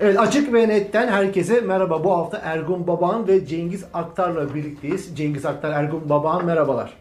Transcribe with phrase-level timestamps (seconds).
[0.00, 2.04] Evet açık ve netten herkese merhaba.
[2.04, 5.16] Bu hafta Ergun Babağan ve Cengiz Aktar'la birlikteyiz.
[5.16, 6.92] Cengiz Aktar, Ergun Babağan merhabalar.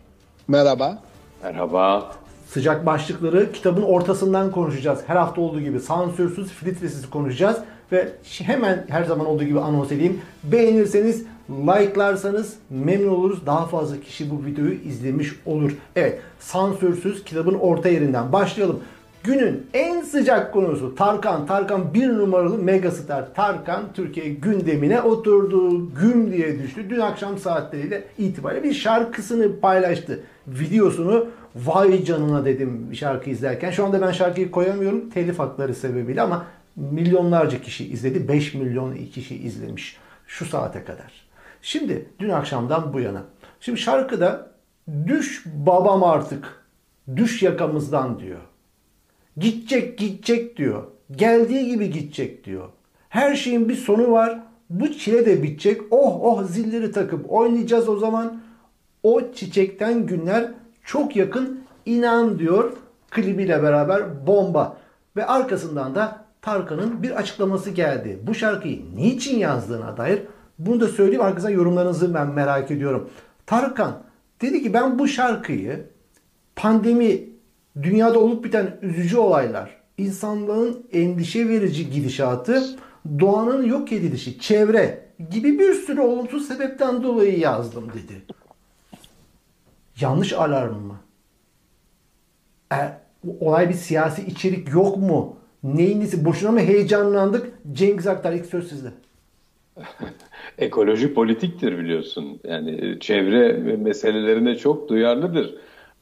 [0.47, 1.01] Merhaba.
[1.43, 2.11] Merhaba.
[2.47, 4.99] Sıcak başlıkları kitabın ortasından konuşacağız.
[5.07, 7.57] Her hafta olduğu gibi sansürsüz, filtresiz konuşacağız.
[7.91, 8.11] Ve
[8.43, 10.21] hemen her zaman olduğu gibi anons edeyim.
[10.43, 13.45] Beğenirseniz, like'larsanız memnun oluruz.
[13.45, 15.71] Daha fazla kişi bu videoyu izlemiş olur.
[15.95, 18.79] Evet, sansürsüz kitabın orta yerinden başlayalım.
[19.25, 21.45] Günün en sıcak konusu Tarkan.
[21.45, 23.33] Tarkan bir numaralı megastar.
[23.33, 25.91] Tarkan Türkiye gündemine oturdu.
[25.93, 26.89] Güm diye düştü.
[26.89, 30.23] Dün akşam saatleriyle itibariyle bir şarkısını paylaştı.
[30.47, 33.71] Videosunu vay canına dedim şarkı izlerken.
[33.71, 36.45] Şu anda ben şarkıyı koyamıyorum telif hakları sebebiyle ama
[36.75, 38.27] milyonlarca kişi izledi.
[38.27, 39.97] 5 milyon kişi izlemiş
[40.27, 41.27] şu saate kadar.
[41.61, 43.23] Şimdi dün akşamdan bu yana.
[43.59, 44.51] Şimdi şarkıda
[45.07, 46.65] düş babam artık.
[47.15, 48.39] Düş yakamızdan diyor.
[49.37, 50.83] Gidecek gidecek diyor.
[51.11, 52.69] Geldiği gibi gidecek diyor.
[53.09, 54.39] Her şeyin bir sonu var.
[54.69, 55.81] Bu çile de bitecek.
[55.91, 58.41] Oh oh zilleri takıp oynayacağız o zaman.
[59.03, 60.51] O çiçekten günler
[60.83, 62.71] çok yakın inan diyor
[63.11, 64.77] klibiyle beraber bomba.
[65.15, 68.19] Ve arkasından da Tarkan'ın bir açıklaması geldi.
[68.23, 70.21] Bu şarkıyı niçin yazdığına dair
[70.59, 73.09] bunu da söyleyeyim arkasından yorumlarınızı ben merak ediyorum.
[73.45, 73.97] Tarkan
[74.41, 75.85] dedi ki ben bu şarkıyı
[76.55, 77.34] pandemi
[77.83, 82.63] dünyada olup biten üzücü olaylar, insanlığın endişe verici gidişatı,
[83.19, 88.21] doğanın yok edilişi, çevre gibi bir sürü olumsuz sebepten dolayı yazdım dedi.
[90.01, 90.99] Yanlış alarm mı?
[92.73, 92.77] E,
[93.39, 95.37] olay bir siyasi içerik yok mu?
[95.63, 96.25] Neyin nesi?
[96.25, 97.53] Boşuna mı heyecanlandık?
[97.71, 98.89] Cengiz Aktar ilk söz sizde.
[100.57, 102.39] Ekoloji politiktir biliyorsun.
[102.43, 105.55] Yani çevre meselelerine çok duyarlıdır.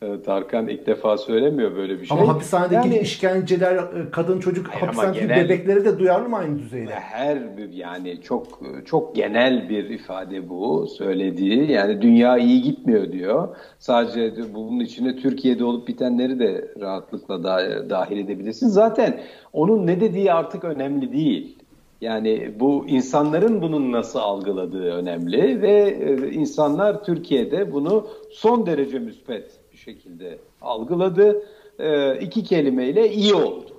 [0.04, 2.18] Ee, Tarkan ilk defa söylemiyor böyle bir şey.
[2.18, 6.94] Ama hapishanedeki yani, işkenceler, e, kadın çocuk hapishanedeki genel, bebekleri de duyarlı mı aynı düzeyde?
[6.94, 8.48] Her bir yani çok
[8.86, 11.72] çok genel bir ifade bu söylediği.
[11.72, 13.56] Yani dünya iyi gitmiyor diyor.
[13.80, 18.68] Sadece bunun içine Türkiye'de olup bitenleri de rahatlıkla da, dahil edebilirsin.
[18.68, 19.20] Zaten
[19.54, 21.58] onun ne dediği artık önemli değil.
[22.02, 29.63] Yani bu insanların bunun nasıl algıladığı önemli ve e, insanlar Türkiye'de bunu son derece müspet
[29.84, 31.44] şekilde algıladı.
[31.80, 33.70] E, iki kelimeyle iyi oldu.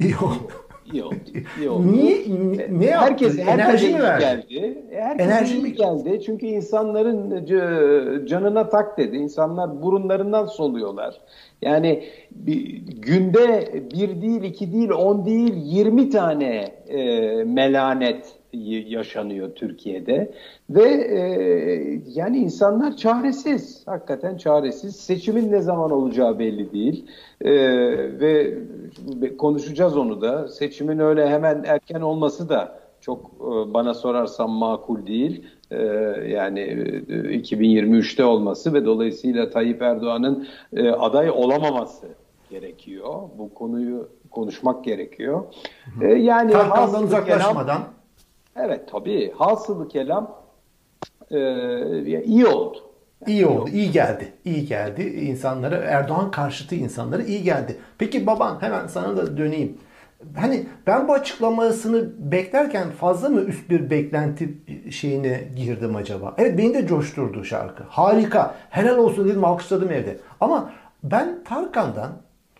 [0.00, 0.52] İyi oldu.
[0.92, 1.14] İyi oldu.
[1.58, 1.92] İyi oldu.
[1.92, 2.16] Niye?
[2.70, 3.52] Ne herkes, yaptı?
[3.52, 4.46] Enerji mi verdi?
[4.48, 4.82] Geldi.
[4.92, 6.22] Herkes Enerji mi geldi?
[6.26, 7.46] Çünkü insanların
[8.26, 9.16] canına tak dedi.
[9.16, 11.20] İnsanlar burunlarından soluyorlar.
[11.62, 17.04] Yani bir, günde bir değil, iki değil, on değil, yirmi tane e,
[17.44, 18.32] melanet
[18.88, 20.32] yaşanıyor Türkiye'de
[20.70, 21.20] ve e,
[22.06, 24.96] yani insanlar çaresiz, hakikaten çaresiz.
[24.96, 27.06] Seçimin ne zaman olacağı belli değil
[27.40, 27.52] e,
[28.20, 28.54] ve
[29.38, 30.48] konuşacağız onu da.
[30.48, 35.44] Seçimin öyle hemen erken olması da çok e, bana sorarsan makul değil.
[35.70, 35.76] E,
[36.28, 42.06] yani e, 2023'te olması ve dolayısıyla Tayyip Erdoğan'ın e, aday olamaması
[42.50, 43.14] gerekiyor.
[43.38, 45.44] Bu konuyu konuşmak gerekiyor.
[46.02, 47.80] E, yani Tarkan'dan uzaklaşmadan.
[48.56, 49.32] Evet tabii.
[49.36, 50.36] Hasılı kelam
[51.30, 52.78] e, iyi oldu.
[53.20, 54.32] Yani iyi oldu, iyi geldi.
[54.44, 57.76] İyi geldi insanlara, Erdoğan karşıtı insanlara iyi geldi.
[57.98, 59.78] Peki baban hemen sana da döneyim.
[60.36, 64.58] Hani ben bu açıklamasını beklerken fazla mı üst bir beklenti
[64.90, 66.34] şeyine girdim acaba?
[66.38, 67.82] Evet beni de coşturdu şarkı.
[67.82, 68.54] Harika.
[68.70, 70.18] Helal olsun dedim alkışladım evde.
[70.40, 70.72] Ama
[71.02, 72.12] ben Tarkan'dan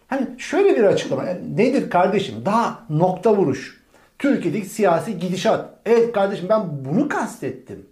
[0.07, 1.23] hani şöyle bir açıklama.
[1.55, 2.35] Nedir kardeşim?
[2.45, 3.84] Daha nokta vuruş
[4.19, 5.81] Türkiye'deki siyasi gidişat.
[5.87, 7.87] Evet kardeşim ben bunu kastettim.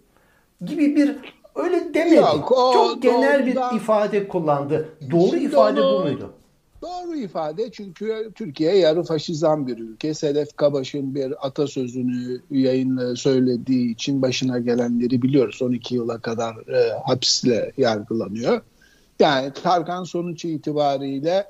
[0.65, 1.15] Gibi bir
[1.55, 2.15] öyle demedi.
[2.15, 4.89] Yok, o, Çok genel bir ifade kullandı.
[5.11, 6.33] Doğru ifade onu, bu muydu?
[6.81, 10.13] Doğru ifade çünkü Türkiye yarı faşizan bir ülke.
[10.13, 15.61] Sedef Kabaş'ın bir atasözünü yayınla söylediği için başına gelenleri biliyoruz.
[15.61, 18.61] 12 yıla kadar e, hapisle yargılanıyor.
[19.19, 21.45] Yani Tarkan sonuç itibariyle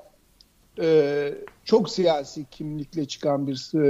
[0.80, 3.86] e, çok siyasi kimlikle çıkan bir e,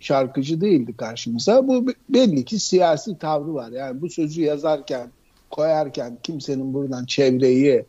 [0.00, 1.68] şarkıcı değildi karşımıza.
[1.68, 3.70] Bu belli ki siyasi tavrı var.
[3.70, 5.10] Yani bu sözü yazarken,
[5.50, 7.84] koyarken kimsenin buradan çevreyi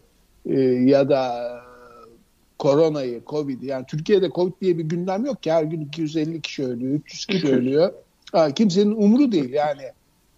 [0.45, 1.51] e, ya da
[2.60, 6.94] koronayı, Covid'i yani Türkiye'de Covid diye bir gündem yok ki her gün 250 kişi ölüyor,
[6.94, 7.94] 300 kişi ölüyor.
[8.31, 9.81] Ha, kimsenin umru değil yani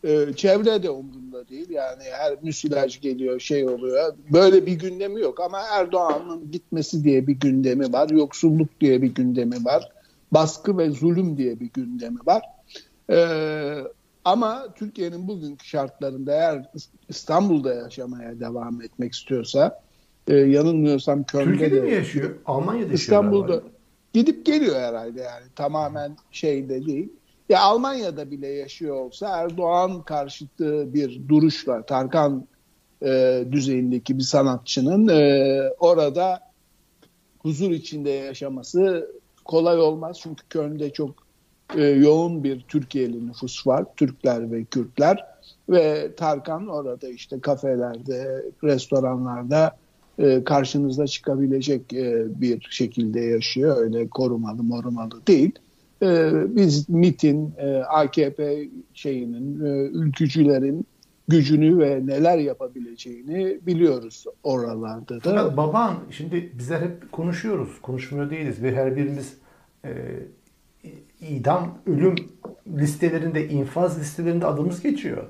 [0.04, 1.70] e, çevre de umrunda değil.
[1.70, 4.14] Yani her müsilaj geliyor şey oluyor.
[4.30, 8.10] Böyle bir gündemi yok ama Erdoğan'ın gitmesi diye bir gündemi var.
[8.10, 9.90] Yoksulluk diye bir gündemi var.
[10.32, 12.42] Baskı ve zulüm diye bir gündemi var.
[13.10, 13.18] E,
[14.26, 16.70] ama Türkiye'nin bugünkü şartlarında eğer
[17.10, 19.82] İstanbul'da yaşamaya devam etmek istiyorsa
[20.28, 22.36] e, yanılmıyorsam Köln'de Türkiye'de de, mi yaşıyor?
[22.46, 23.64] Almanya'da İstanbul'da
[24.14, 27.10] gidip geliyor herhalde yani tamamen şeyde değil.
[27.52, 32.48] Ya Almanya'da bile yaşıyor olsa Erdoğan karşıtı bir duruşla Tarkan
[33.04, 36.40] e, düzeyindeki bir sanatçının e, orada
[37.40, 39.12] huzur içinde yaşaması
[39.46, 40.20] kolay olmaz.
[40.24, 41.16] Çünkü Köln'de çok
[41.76, 43.86] e, yoğun bir Türkiye'li nüfus var.
[43.98, 45.26] Türkler ve Kürtler
[45.70, 49.78] ve Tarkan orada işte kafelerde, restoranlarda
[50.20, 53.78] e, karşınıza çıkabilecek e, bir şekilde yaşıyor.
[53.78, 55.52] Öyle korumalı morumalı değil.
[56.02, 60.86] E, biz MIT'in, e, AKP şeyinin, e, ülkücülerin
[61.28, 65.20] gücünü ve neler yapabileceğini biliyoruz oralarda da.
[65.24, 67.82] Fakat baban şimdi bizler hep konuşuyoruz.
[67.82, 69.38] Konuşmuyor değiliz ve her birimiz
[69.86, 69.92] e,
[71.30, 72.16] idam, ölüm
[72.68, 75.24] listelerinde, infaz listelerinde adımız geçiyor.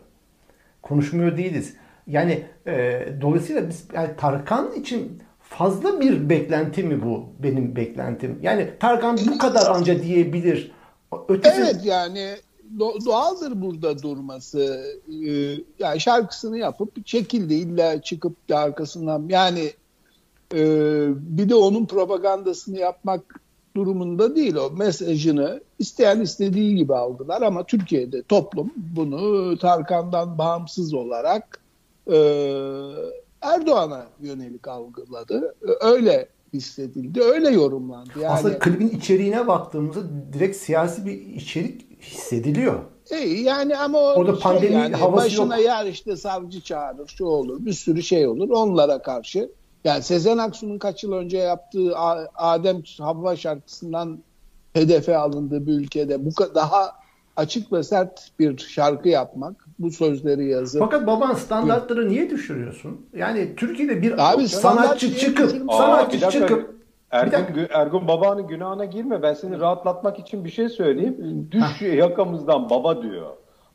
[0.82, 1.76] Konuşmuyor değiliz.
[2.08, 5.22] Yani e, dolayısıyla biz yani Tarkan için
[5.58, 8.40] fazla bir beklenti mi bu benim beklentim?
[8.42, 10.72] Yani Tarkan bu kadar anca diyebilir.
[11.28, 11.62] Ötesi...
[11.62, 12.36] Evet yani
[12.80, 14.86] doğaldır burada durması.
[15.26, 15.32] Ee,
[15.80, 19.72] yani şarkısını yapıp çekildi illa çıkıp da arkasından yani
[20.54, 20.64] e,
[21.16, 23.42] bir de onun propagandasını yapmak
[23.76, 31.60] durumunda değil o mesajını isteyen istediği gibi aldılar ama Türkiye'de toplum bunu Tarkan'dan bağımsız olarak
[32.12, 32.18] e,
[33.42, 35.56] Erdoğan'a yönelik algıladı.
[35.82, 38.12] Öyle hissedildi, öyle yorumlandı.
[38.16, 40.00] Yani, Aslında klibin içeriğine baktığımızda
[40.34, 42.80] direkt siyasi bir içerik hissediliyor.
[43.10, 45.66] E, yani ama o Orada şey pandemi yani, havası başına yok.
[45.66, 49.52] yer işte savcı çağırır, şu olur, bir sürü şey olur onlara karşı.
[49.84, 51.98] Yani Sezen Aksu'nun kaç yıl önce yaptığı
[52.36, 54.20] Adem Havva şarkısından
[54.74, 56.92] hedefe alındığı bir ülkede bu daha
[57.36, 60.82] açık ve sert bir şarkı yapmak, bu sözleri yazıp.
[60.82, 63.06] Fakat baban standartları niye düşürüyorsun?
[63.16, 66.48] Yani Türkiye'de bir Abi, sanatçı çıkıp sanatçı Aa, bir dakika.
[66.48, 66.76] çıkıp
[67.12, 69.22] Ergun, Ergun babanın günahına girme.
[69.22, 71.48] Ben seni rahatlatmak için bir şey söyleyeyim.
[71.52, 73.28] Düş yakamızdan baba diyor.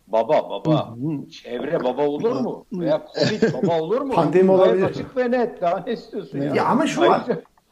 [0.06, 0.94] Baba baba.
[1.30, 2.66] Çevre baba olur mu?
[2.72, 4.12] Veya Covid baba olur mu?
[4.12, 4.84] Pandemi olabilir.
[4.84, 5.60] Açık ve net.
[5.60, 6.54] Daha ne istiyorsun ya?
[6.54, 7.24] Ya ama şu var.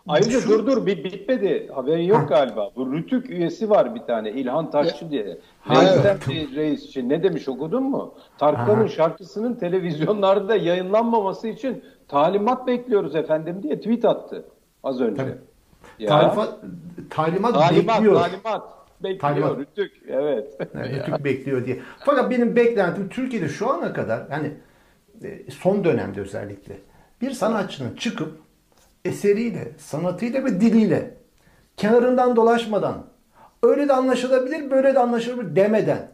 [0.08, 1.70] Ayrıca, Şu- dur dur bir bitmedi.
[1.74, 2.24] Haberin yok Ha.
[2.24, 2.70] galiba.
[2.76, 4.30] Bu Rütük üyesi var bir tane.
[4.30, 5.38] İlhan Taşçı diye.
[5.60, 7.08] Ha, Reis'ten bir reis için.
[7.08, 8.14] Ne demiş okudun mu?
[8.38, 14.44] Tarkan'ın şarkısının televizyonlarda yayınlanmaması için talimat bekliyoruz efendim diye tweet attı.
[14.82, 15.22] Az önce.
[15.22, 15.34] Tabii.
[15.98, 16.08] Ya.
[16.08, 16.58] Talimat,
[17.10, 18.14] talimat, Talimat, bekliyor.
[18.20, 18.74] talimat.
[19.02, 19.58] Bekliyor Talimat.
[19.58, 19.92] Rütük.
[20.08, 20.58] Evet.
[20.74, 21.80] Yani Rütük bekliyor diye.
[22.04, 24.50] Fakat benim beklentim Türkiye'de şu ana kadar yani
[25.24, 26.76] e, son dönemde özellikle
[27.20, 28.44] bir sanatçının çıkıp
[29.04, 31.14] eseriyle, sanatıyla ve diliyle
[31.76, 33.06] kenarından dolaşmadan
[33.62, 36.08] öyle de anlaşılabilir, böyle de anlaşılabilir demeden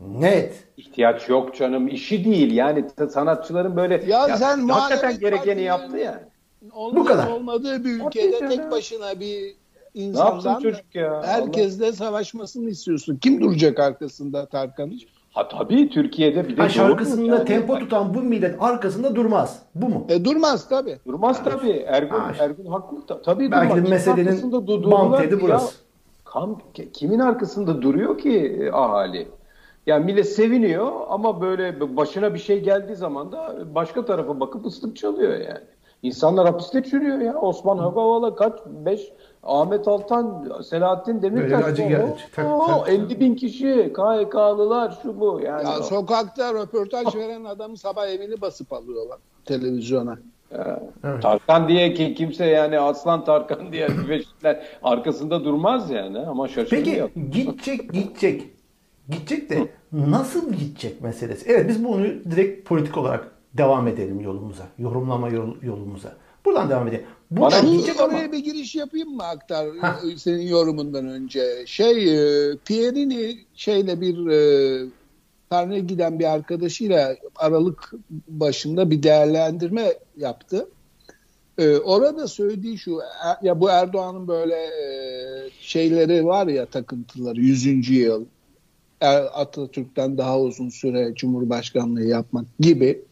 [0.00, 1.88] net İhtiyaç yok canım.
[1.88, 2.52] işi değil.
[2.52, 6.28] Yani sanatçıların böyle Ya sen hakikaten gerekeni yaptı ya.
[6.72, 7.26] Olmadı, Bu kadar.
[7.30, 8.56] Olmadığı bir ülkede canım.
[8.56, 9.54] tek başına bir Ne
[9.94, 11.22] insandan çocuk ya?
[11.26, 13.16] herkesle savaşmasını istiyorsun.
[13.16, 15.00] Kim duracak arkasında Tarkan'ın?
[15.34, 17.44] Ha tabii Türkiye'de bir de ha, doğru şarkısında yani.
[17.44, 19.62] tempo tutan bu millet arkasında durmaz.
[19.74, 20.06] Bu mu?
[20.08, 20.96] E durmaz tabii.
[21.06, 21.84] Durmaz tabii.
[21.86, 22.32] Ergun, Ha.
[22.38, 23.06] Ergun haklı.
[23.06, 23.74] Ta- Tabii Belki durmaz.
[23.74, 25.74] Kimin meselenin arkasında du- bam durdular tedi ki burası.
[25.74, 25.80] ya?
[26.24, 26.58] Kam,
[26.92, 29.28] kimin arkasında duruyor ki e, ahali?
[29.86, 34.96] Yani millet seviniyor ama böyle başına bir şey geldiği zaman da başka tarafa bakıp ıslık
[34.96, 35.60] çalıyor yani.
[36.02, 37.34] İnsanlar hapiste çürüyor ya.
[37.40, 38.52] Osman Hagavala kaç?
[38.66, 39.00] Beş.
[39.46, 41.64] Ahmet Altan, Selahattin Demirtaş.
[41.64, 42.14] acı o- geldi.
[42.36, 42.90] Tabii, o- tabii.
[42.90, 45.40] 50 bin kişi, KHK'lılar şu bu.
[45.44, 50.18] Yani Ya o- sokakta röportaj veren adamı sabah evini basıp alıyorlar televizyona.
[51.02, 51.22] Evet.
[51.22, 57.10] Tarkan diye ki kimse yani Aslan Tarkan diye beşikler arkasında durmaz yani ama Peki şaşırmıyor.
[57.32, 58.42] gidecek gidecek.
[59.08, 61.50] Gidecek de nasıl gidecek meselesi.
[61.52, 64.62] Evet biz bunu direkt politik olarak devam edelim yolumuza.
[64.78, 66.12] Yorumlama yol- yolumuza.
[66.44, 67.04] Buradan devam edelim.
[67.36, 70.00] Buradan Bana- gidecek ama Oraya bir giriş yapayım mı Aktar Hah.
[70.16, 71.64] senin yorumundan önce?
[71.66, 74.86] Şey e, Pierini şeyle bir e,
[75.50, 77.92] Tarna'ya giden bir arkadaşıyla Aralık
[78.28, 80.68] başında bir değerlendirme yaptı.
[81.58, 84.84] E, orada söylediği şu e- ya bu Erdoğan'ın böyle e,
[85.60, 87.90] şeyleri var ya takıntıları 100.
[87.90, 88.24] yıl
[89.34, 93.02] Atatürk'ten daha uzun süre Cumhurbaşkanlığı yapmak gibi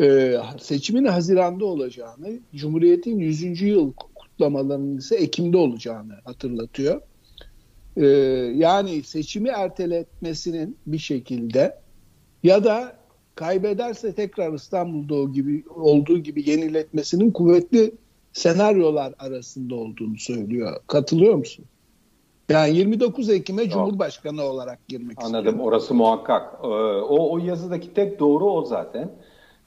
[0.00, 3.62] e, seçimin Haziran'da olacağını, Cumhuriyet'in 100.
[3.62, 7.00] yıl kutlamalarının ise Ekim'de olacağını hatırlatıyor.
[7.96, 8.06] E,
[8.56, 11.78] yani seçimi erteletmesinin bir şekilde
[12.42, 12.96] ya da
[13.34, 17.94] kaybederse tekrar İstanbul'da o gibi olduğu gibi yeniletmesinin kuvvetli
[18.32, 20.76] senaryolar arasında olduğunu söylüyor.
[20.86, 21.64] Katılıyor musun?
[22.48, 25.28] Yani 29 Ekim'e Cumhurbaşkanı olarak girmek istiyor.
[25.28, 26.54] Anladım orası muhakkak.
[26.62, 29.10] Ee, o, o yazıdaki tek doğru o zaten.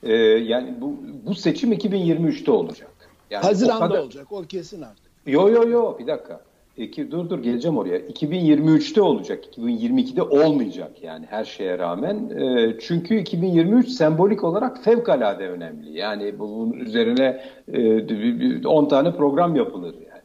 [0.03, 2.91] Ee, yani bu, bu seçim 2023'te olacak.
[3.29, 5.11] Yani o Haziran'da kadar- olacak o kesin artık.
[5.25, 6.41] Yo yo yo bir dakika.
[6.77, 7.97] İki, dur dur geleceğim oraya.
[7.97, 9.45] 2023'te olacak.
[9.57, 12.29] 2022'de olmayacak yani her şeye rağmen.
[12.29, 15.97] E, çünkü 2023 sembolik olarak fevkalade önemli.
[15.97, 17.43] Yani bunun üzerine
[17.73, 20.21] e, 10 tane program yapılır yani.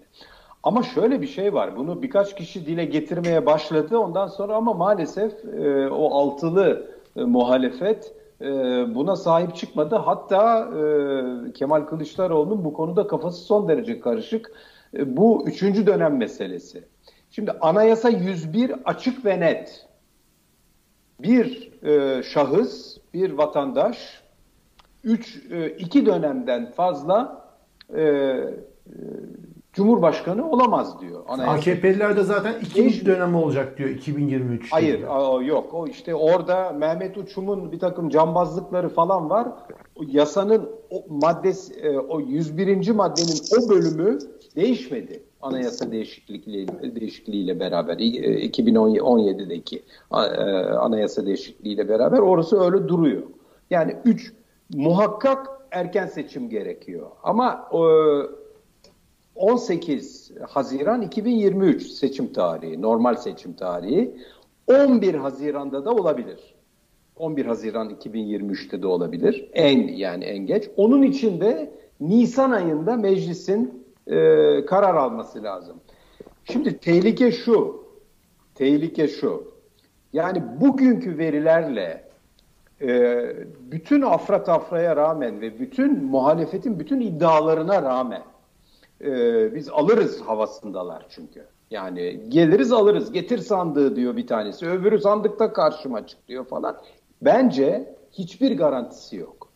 [0.62, 1.76] Ama şöyle bir şey var.
[1.76, 3.98] Bunu birkaç kişi dile getirmeye başladı.
[3.98, 8.46] Ondan sonra ama maalesef e, o altılı e, muhalefet e,
[8.94, 9.96] buna sahip çıkmadı.
[9.96, 14.52] Hatta e, Kemal Kılıçdaroğlu'nun bu konuda kafası son derece karışık.
[14.94, 16.84] E, bu üçüncü dönem meselesi.
[17.30, 19.86] Şimdi anayasa 101 açık ve net.
[21.20, 24.22] Bir e, şahıs, bir vatandaş,
[25.04, 27.46] üç, e, iki dönemden fazla
[29.76, 31.24] Cumhurbaşkanı olamaz diyor.
[31.28, 31.52] Anayasa.
[31.52, 34.72] AKP'liler de zaten ikinci dönemi olacak diyor 2023.
[34.72, 39.48] Hayır o, yok o işte orada Mehmet Uçum'un bir takım cambazlıkları falan var.
[39.96, 42.90] O yasanın o maddesi e, o 101.
[42.90, 44.18] maddenin o bölümü
[44.56, 45.22] değişmedi.
[45.42, 50.16] Anayasa değişikliğiyle, değişikliğiyle beraber 2017'deki e,
[50.76, 53.22] anayasa değişikliğiyle beraber orası öyle duruyor.
[53.70, 54.32] Yani 3
[54.74, 57.06] muhakkak erken seçim gerekiyor.
[57.22, 57.68] Ama
[59.36, 64.16] 18 Haziran 2023 seçim tarihi, normal seçim tarihi.
[64.66, 66.54] 11 Haziran'da da olabilir.
[67.16, 69.50] 11 Haziran 2023'te de olabilir.
[69.52, 70.70] En yani en geç.
[70.76, 74.16] Onun için de Nisan ayında meclisin e,
[74.66, 75.76] karar alması lazım.
[76.44, 77.84] Şimdi tehlike şu.
[78.54, 79.56] Tehlike şu.
[80.12, 82.04] Yani bugünkü verilerle
[82.80, 83.22] e,
[83.70, 88.22] bütün afra tafraya rağmen ve bütün muhalefetin bütün iddialarına rağmen
[89.04, 91.44] e, biz alırız havasındalar çünkü.
[91.70, 96.76] Yani geliriz alırız getir sandığı diyor bir tanesi öbürü sandıkta karşıma çık diyor falan.
[97.22, 99.48] Bence hiçbir garantisi yok.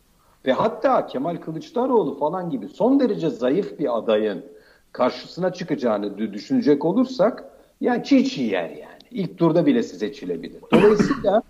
[0.45, 4.45] Ve hatta Kemal Kılıçdaroğlu falan gibi son derece zayıf bir adayın
[4.91, 7.45] karşısına çıkacağını düşünecek olursak
[7.81, 9.01] yani çiğ çiğ yer yani.
[9.11, 10.61] İlk turda bile seçilebilir.
[10.73, 11.43] Dolayısıyla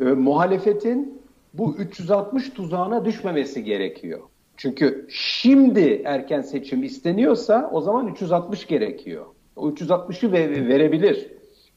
[0.00, 1.22] e, muhalefetin
[1.54, 4.20] bu 360 tuzağına düşmemesi gerekiyor.
[4.60, 9.26] Çünkü şimdi erken seçim isteniyorsa o zaman 360 gerekiyor.
[9.56, 11.32] O 360'ı ve, verebilir.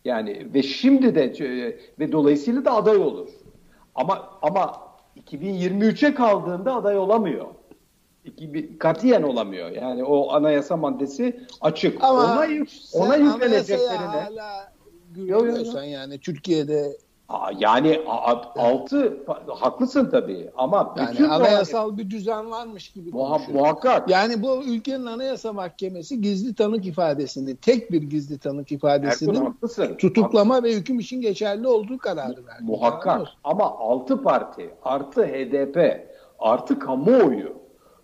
[0.06, 3.30] Yani ve şimdi de e, ve dolayısıyla da aday olur.
[3.96, 4.82] Ama ama
[5.32, 7.48] 2023'e kaldığında aday olamıyor.
[8.80, 9.70] Katiyen olamıyor.
[9.72, 12.04] Yani o anayasa maddesi açık.
[12.04, 12.48] Ama ona,
[12.94, 13.98] ona yükleneceklerine.
[13.98, 14.74] Hala
[15.12, 16.98] güveniyorsan yani Türkiye'de
[17.58, 18.02] yani
[18.56, 24.10] altı haklısın tabii ama yani bütün anayasal bir düzen varmış gibi muha, muhakkak.
[24.10, 29.54] Yani bu ülkenin anayasa mahkemesi gizli tanık ifadesini tek bir gizli tanık ifadesinin
[29.98, 30.76] tutuklama haklısın.
[30.76, 32.64] ve hüküm için geçerli olduğu kararı verdi.
[32.64, 36.08] Muhakkak yani, ama altı parti artı HDP
[36.40, 37.54] artı kamuoyu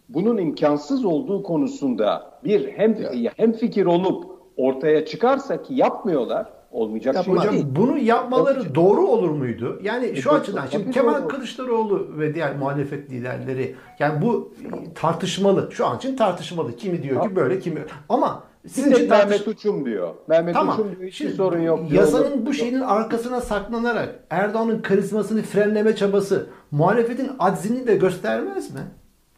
[0.09, 3.33] bunun imkansız olduğu konusunda bir hem evet.
[3.37, 4.25] hem fikir olup
[4.57, 7.65] ortaya çıkarsa ki yapmıyorlar olmayacak ya şey hocam, değil.
[7.69, 8.75] Bunu yapmaları Olmayacak.
[8.75, 9.79] doğru olur muydu?
[9.83, 11.27] Yani e, şu açıdan şimdi Tabii Kemal doğru.
[11.27, 14.53] Kılıçdaroğlu ve diğer muhalefet liderleri yani bu
[14.95, 15.69] tartışmalı.
[15.71, 16.75] Şu an için tartışmalı.
[16.75, 19.29] Kimi diyor ki böyle kimi ama sizin için tartış...
[19.29, 20.09] Mehmet Uçum diyor.
[20.27, 20.75] Mehmet tamam.
[20.75, 21.89] Uçum diyor hiç sorun yok.
[21.89, 22.01] Diyor.
[22.01, 28.81] Yasanın bu şeyin arkasına saklanarak Erdoğan'ın karizmasını frenleme çabası muhalefetin aczini de göstermez mi?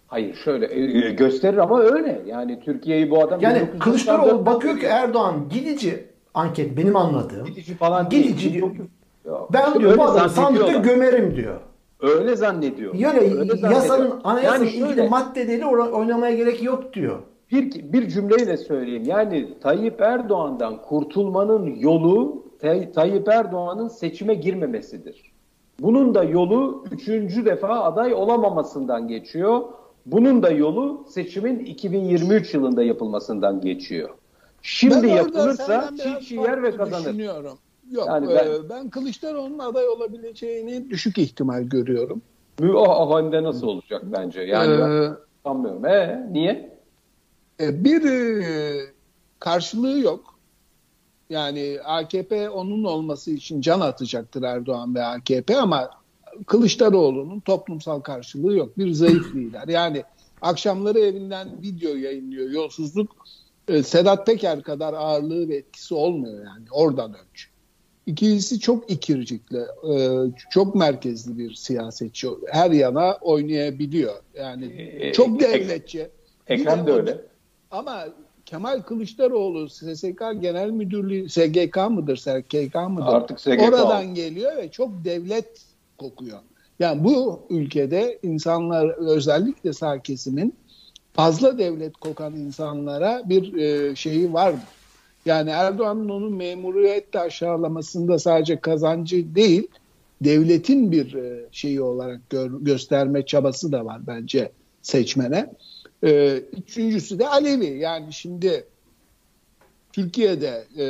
[0.08, 2.22] Hayır şöyle e, e, gösterir ama öyle.
[2.26, 7.46] Yani Türkiye'yi bu adam Yani Kılıçdaroğlu bakıyor ki Erdoğan gidici anket benim anladığım.
[7.46, 8.64] Gidici falan gidici değil.
[9.24, 9.40] diyor.
[9.54, 11.60] Ben işte diyor bu adamı sandıkta gömerim diyor.
[12.02, 12.94] Öyle zannediyor.
[12.94, 17.20] Yani öyle yasanın anayasanın yani ilgili maddeleri oynamaya gerek yok diyor.
[17.52, 19.04] Bir, bir cümleyle söyleyeyim.
[19.06, 25.32] Yani Tayyip Erdoğan'dan kurtulmanın yolu Tay, Tayyip Erdoğan'ın seçime girmemesidir.
[25.80, 29.62] Bunun da yolu üçüncü defa aday olamamasından geçiyor.
[30.06, 34.10] Bunun da yolu seçimin 2023 yılında yapılmasından geçiyor.
[34.62, 37.06] Şimdi ben yapılırsa çiğ yer ve kazanır.
[37.06, 37.58] Düşünüyorum.
[37.92, 42.22] Yok yani ben, e, ben Kılıçdaroğlu'nun aday olabileceğini düşük ihtimal görüyorum.
[42.64, 44.42] O halde nasıl olacak bence?
[44.42, 45.86] Yani ee, ben sanmıyorum.
[45.86, 46.78] E, niye?
[47.60, 48.80] E, bir e,
[49.40, 50.40] karşılığı yok.
[51.30, 55.90] Yani AKP onun olması için can atacaktır Erdoğan ve AKP ama
[56.48, 58.78] Kılıçdaroğlu'nun toplumsal karşılığı yok.
[58.78, 59.68] Bir zayıf lider.
[59.68, 60.04] Yani
[60.42, 62.50] akşamları evinden video yayınlıyor.
[62.50, 63.16] Yolsuzluk
[63.72, 67.44] e, Sedat Peker kadar ağırlığı ve etkisi olmuyor yani oradan önce.
[68.06, 69.60] İkincisi çok ikircikli,
[69.94, 69.94] e,
[70.50, 72.28] çok merkezli bir siyasetçi.
[72.52, 74.16] Her yana oynayabiliyor.
[74.34, 76.10] Yani e, çok devletçi.
[76.48, 77.22] Ekrem de öyle.
[77.72, 78.06] Ama
[78.46, 83.06] Kemal Kılıçdaroğlu SSK Genel Müdürlüğü SGK mıdır, SGK mıdır?
[83.06, 83.62] Artık SGK.
[83.62, 85.66] Oradan geliyor ve çok devlet
[85.98, 86.40] kokuyor.
[86.80, 90.54] Yani bu ülkede insanlar özellikle sağ kesimin
[91.14, 94.56] fazla devlet kokan insanlara bir e, şeyi var.
[95.26, 99.68] Yani Erdoğan'ın onun memuriyetle aşağılamasında sadece kazancı değil,
[100.22, 104.52] devletin bir e, şeyi olarak gör, gösterme çabası da var bence
[104.82, 105.50] seçmene.
[106.04, 107.80] Ee, üçüncüsü de Alevi.
[107.80, 108.66] Yani şimdi
[109.94, 110.86] Türkiye'de e,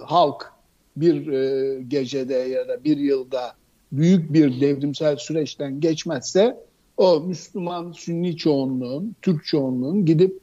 [0.00, 0.52] halk
[0.96, 3.54] bir e, gecede ya da bir yılda
[3.92, 6.56] büyük bir devrimsel süreçten geçmezse
[6.96, 10.40] o Müslüman Sünni çoğunluğun, Türk çoğunluğun gidip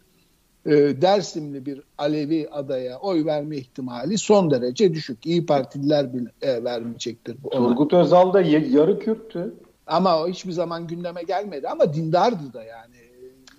[0.66, 5.26] e, Dersimli bir Alevi adaya oy verme ihtimali son derece düşük.
[5.26, 7.38] İyi Partililer bile e, vermeyecektir.
[7.44, 9.54] Bu Turgut Özal da yarı Kürttü.
[9.88, 12.96] Ama o hiçbir zaman gündeme gelmedi ama dindardı da yani.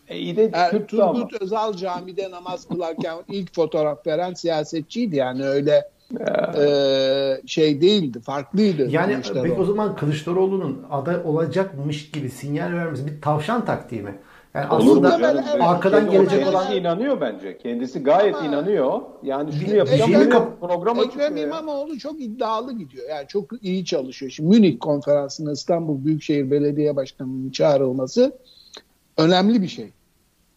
[0.08, 1.28] E iyi de Er, Turgut ama.
[1.40, 5.90] Özal camide namaz kılarken ilk fotoğraf veren siyasetçiydi yani öyle
[6.20, 8.90] e, şey değildi, farklıydı.
[8.90, 14.18] Yani peki o zaman Kılıçdaroğlu'nun aday olacakmış gibi sinyal vermesi bir tavşan taktiği mi?
[14.54, 15.44] Yani Olur aslında canım?
[15.52, 15.62] evet.
[15.62, 17.58] arkadan Kendi gelecek olan inanıyor bence.
[17.58, 19.00] Kendisi gayet Ama- inanıyor.
[19.22, 20.10] Yani şunu yapacağım.
[20.12, 21.36] Ekrem- diyor, programa Ekrem.
[21.36, 23.08] İmamoğlu çok iddialı gidiyor.
[23.10, 24.32] Yani çok iyi çalışıyor.
[24.32, 28.32] Şimdi Münih konferansına İstanbul Büyükşehir Belediye Başkanı'nın çağrılması
[29.18, 29.90] önemli bir şey.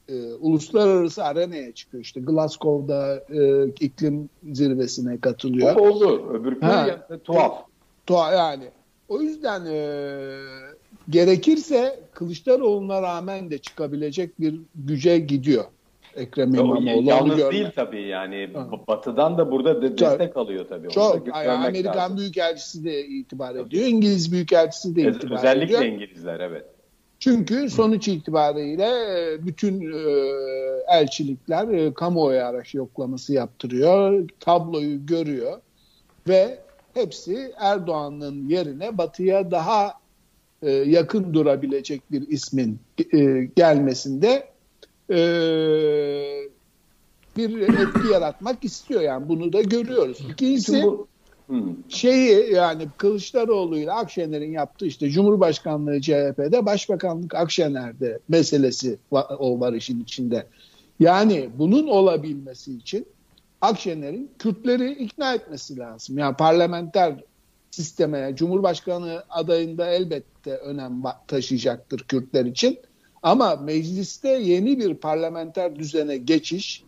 [0.10, 2.04] Ee, uluslararası arenaya çıkıyor.
[2.04, 5.76] İşte Glasgow'da e, iklim zirvesine katılıyor.
[5.76, 6.30] O oldu.
[6.34, 6.88] Öbürkü Ha.
[6.88, 7.66] ya- tuhaf.
[8.10, 8.64] Doğa yani.
[9.10, 9.78] O yüzden e,
[11.10, 15.64] gerekirse Kılıçdaroğlu'na rağmen de çıkabilecek bir güce gidiyor
[16.16, 17.10] Ekrem İmamoğlu.
[17.10, 17.54] Yalnız görmek.
[17.54, 18.68] değil tabii yani Ha.
[18.88, 20.90] batıdan da burada de- destek alıyor tabii.
[20.90, 21.28] Çok.
[21.28, 22.18] Yani Amerikan lazım.
[22.18, 23.86] Büyükelçisi de itibar ediyor.
[23.88, 25.82] İngiliz Büyükelçisi de itibar Özellikle ediyor.
[25.94, 26.66] İngilizler evet.
[27.20, 30.00] Çünkü sonuç itibariyle e, bütün e,
[30.88, 34.30] elçilikler e, kamuoyu araç yoklaması yaptırıyor.
[34.40, 35.62] Tabloyu görüyor
[36.28, 36.60] ve
[36.94, 39.94] hepsi Erdoğan'ın yerine batıya daha
[40.86, 42.80] yakın durabilecek bir ismin
[43.56, 44.48] gelmesinde
[47.38, 50.20] bir etki yaratmak istiyor yani bunu da görüyoruz.
[50.32, 51.08] İkincisi bu
[51.48, 51.56] Hı.
[51.90, 58.98] şeyi yani Kılıçdaroğlu ile Akşener'in yaptığı işte Cumhurbaşkanlığı CHP'de Başbakanlık Akşener'de meselesi
[59.40, 60.48] o var işin içinde.
[61.00, 63.06] Yani bunun olabilmesi için
[63.62, 66.18] Akşener'in Kürtleri ikna etmesi lazım.
[66.18, 67.24] Yani parlamenter
[67.72, 72.80] sisteme Cumhurbaşkanı adayında elbette önem taşıyacaktır Kürtler için.
[73.24, 76.84] Ama mecliste yeni bir parlamenter düzene geçiş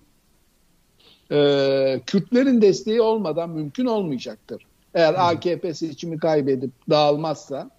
[1.32, 4.64] e, Kürtlerin desteği olmadan mümkün olmayacaktır.
[4.94, 7.70] Eğer AKP seçimi kaybedip dağılmazsa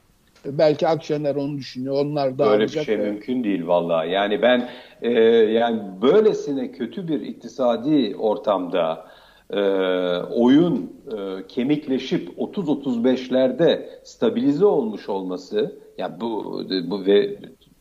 [0.47, 2.05] e, belki Akşener onu düşünüyor.
[2.05, 4.11] Onlar Böyle bir şey ve- mümkün değil vallahi.
[4.11, 4.69] Yani ben
[5.03, 9.07] e, yani böylesine kötü bir iktisadi ortamda
[9.51, 9.61] e,
[10.19, 17.37] oyun e, kemikleşip 30-35'lerde stabilize olmuş olması ya bu bu ve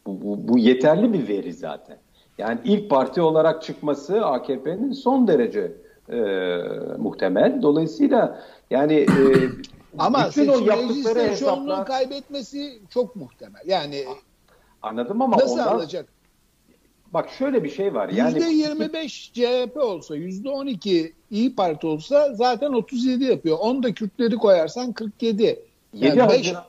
[0.08, 1.98] bu, bu, bu yeterli bir veri zaten.
[2.38, 5.72] Yani ilk parti olarak çıkması AKP'nin son derece
[6.10, 6.18] e,
[6.98, 7.62] muhtemel.
[7.62, 9.08] Dolayısıyla yani e,
[10.00, 13.62] Ama bütün o yaptıkları hesaplar kaybetmesi çok muhtemel.
[13.66, 14.06] Yani
[14.82, 16.06] anladım ama nasıl ondan alacak?
[17.14, 18.10] bak şöyle bir şey var.
[18.10, 23.58] Yani %25 CHP olsa, %12 İyi Parti olsa zaten 37 yapıyor.
[23.60, 25.44] 10 da Kürtleri koyarsan 47.
[25.44, 26.64] 7 Yani beş- Haziran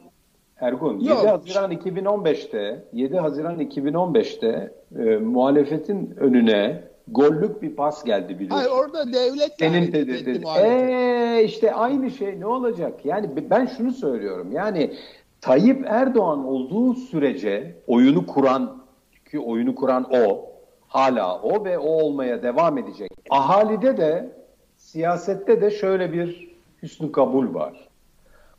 [0.60, 1.26] Ergun, 7 Yok.
[1.26, 8.56] Haziran 2015'te 7 Haziran 2015'te e, muhalefetin önüne gollük bir pas geldi biliyorsun.
[8.56, 10.40] Hayır orada devlet Senin de, de, de-.
[10.60, 13.04] Ee, işte aynı şey ne olacak?
[13.04, 14.52] Yani ben şunu söylüyorum.
[14.52, 14.94] Yani
[15.40, 18.82] Tayyip Erdoğan olduğu sürece oyunu kuran
[19.30, 20.46] ki oyunu kuran o
[20.88, 23.10] hala o ve o olmaya devam edecek.
[23.30, 24.32] Ahalide de
[24.76, 27.88] siyasette de şöyle bir hüsnü kabul var.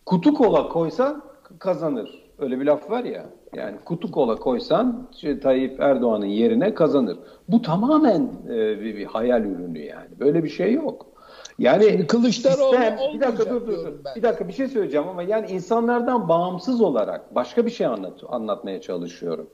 [0.06, 1.29] Kutu kola koysan
[1.60, 2.24] kazanır.
[2.40, 3.26] Öyle bir laf var ya.
[3.56, 7.18] Yani kutu kola koysan şey, Tayyip Erdoğan'ın yerine kazanır.
[7.48, 10.10] Bu tamamen e, bir, bir hayal ürünü yani.
[10.20, 11.06] Böyle bir şey yok.
[11.60, 14.06] Yani Şimdi Kılıçdaroğlu sistem- bir dakika dur dur diyorum dur.
[14.06, 14.16] ben.
[14.16, 18.82] Bir dakika bir şey söyleyeceğim ama yani insanlardan bağımsız olarak başka bir şey anlat, anlatmaya
[18.82, 19.50] çalışıyorum.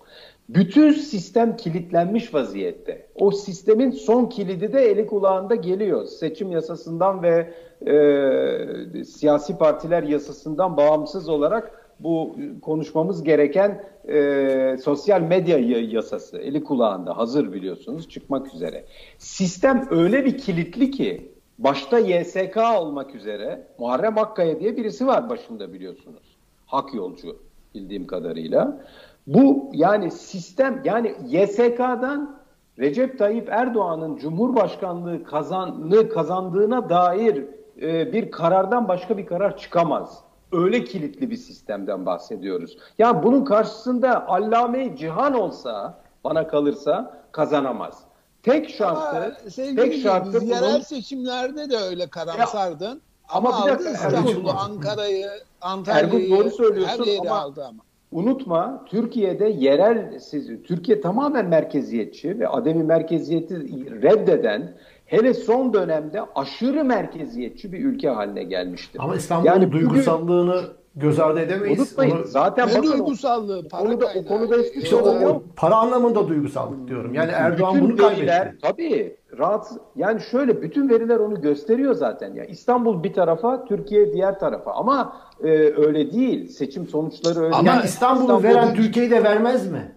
[0.49, 3.07] Bütün sistem kilitlenmiş vaziyette.
[3.15, 6.05] O sistemin son kilidi de eli kulağında geliyor.
[6.05, 7.53] Seçim yasasından ve
[7.87, 17.17] e, siyasi partiler yasasından bağımsız olarak bu konuşmamız gereken e, sosyal medya yasası eli kulağında
[17.17, 18.85] hazır biliyorsunuz çıkmak üzere.
[19.17, 25.73] Sistem öyle bir kilitli ki başta YSK olmak üzere Muharrem Akkaya diye birisi var başında
[25.73, 26.37] biliyorsunuz.
[26.65, 27.37] Hak yolcu
[27.75, 28.81] bildiğim kadarıyla.
[29.27, 32.39] Bu yani sistem yani YSK'dan
[32.79, 37.45] Recep Tayyip Erdoğan'ın Cumhurbaşkanlığı kazanlığı kazandığına dair
[37.81, 40.24] e, bir karardan başka bir karar çıkamaz.
[40.51, 42.77] Öyle kilitli bir sistemden bahsediyoruz.
[42.97, 47.99] Ya bunun karşısında allame cihan olsa bana kalırsa kazanamaz.
[48.43, 52.85] tek şartı tek şartı biz yerel seçimlerde de öyle karamsardın.
[52.85, 55.29] Ya, ama, ama bir dakika İstanbul'u, Ankara'yı,
[55.61, 57.83] Antalya'yı doğru söylüyorsun her yeri ama, aldı ama.
[58.11, 60.19] Unutma Türkiye'de yerel
[60.63, 63.55] Türkiye tamamen merkeziyetçi ve ademi merkeziyeti
[64.01, 64.73] reddeden
[65.05, 68.99] hele son dönemde aşırı merkeziyetçi bir ülke haline gelmiştir.
[69.03, 70.61] Ama İstanbul'un yani duygusallığını
[70.95, 71.79] göz ardı edemeyiz.
[71.79, 72.15] Unutmayın.
[72.17, 73.67] Onu, zaten ne duygusallığı?
[73.67, 75.43] Para konuda, o konuda hiçbir şey o, yok.
[75.55, 77.13] Para anlamında duygusallık diyorum.
[77.13, 78.61] Yani Erdoğan bütün bunu veriler, kaybetti.
[78.61, 79.15] Tabii.
[79.37, 79.77] Rahatsız.
[79.95, 82.33] Yani şöyle bütün veriler onu gösteriyor zaten.
[82.33, 84.71] Ya İstanbul bir tarafa, Türkiye diğer tarafa.
[84.71, 86.47] Ama e, öyle değil.
[86.47, 87.55] Seçim sonuçları öyle.
[87.55, 89.95] Ama yani İstanbul'u İstanbul veren Türkiye'yi de vermez mi?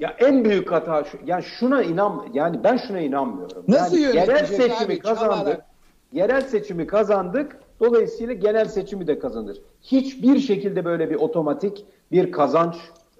[0.00, 1.18] Ya en büyük hata şu.
[1.26, 3.64] Yani şuna inan yani ben şuna inanmıyorum.
[3.68, 5.44] Nasıl yani yerel seçimi abi, kazandık.
[5.44, 5.66] Çalarak.
[6.12, 7.60] Yerel seçimi kazandık.
[7.80, 9.56] Dolayısıyla genel seçimi de kazanır.
[9.82, 12.74] Hiçbir şekilde böyle bir otomatik bir kazanç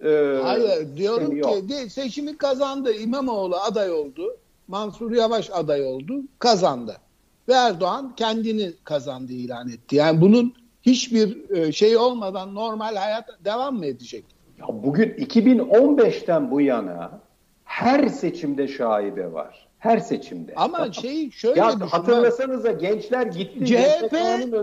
[0.04, 1.54] e, Hayır diyorum ki yok.
[1.88, 2.92] seçimi kazandı.
[2.92, 4.36] İmamoğlu aday oldu.
[4.68, 6.22] Mansur Yavaş aday oldu.
[6.38, 6.96] Kazandı.
[7.48, 9.96] Ve Erdoğan kendini kazandı ilan etti.
[9.96, 14.24] Yani bunun hiçbir e, şey olmadan normal hayat devam mı edecek?
[14.68, 17.20] Ya bugün 2015'ten bu yana
[17.64, 19.68] her seçimde şaibe var.
[19.78, 20.52] Her seçimde.
[20.56, 23.66] Ama şey şöyle ya düşün, hatırlasanıza gençler gitti.
[23.66, 24.12] CHP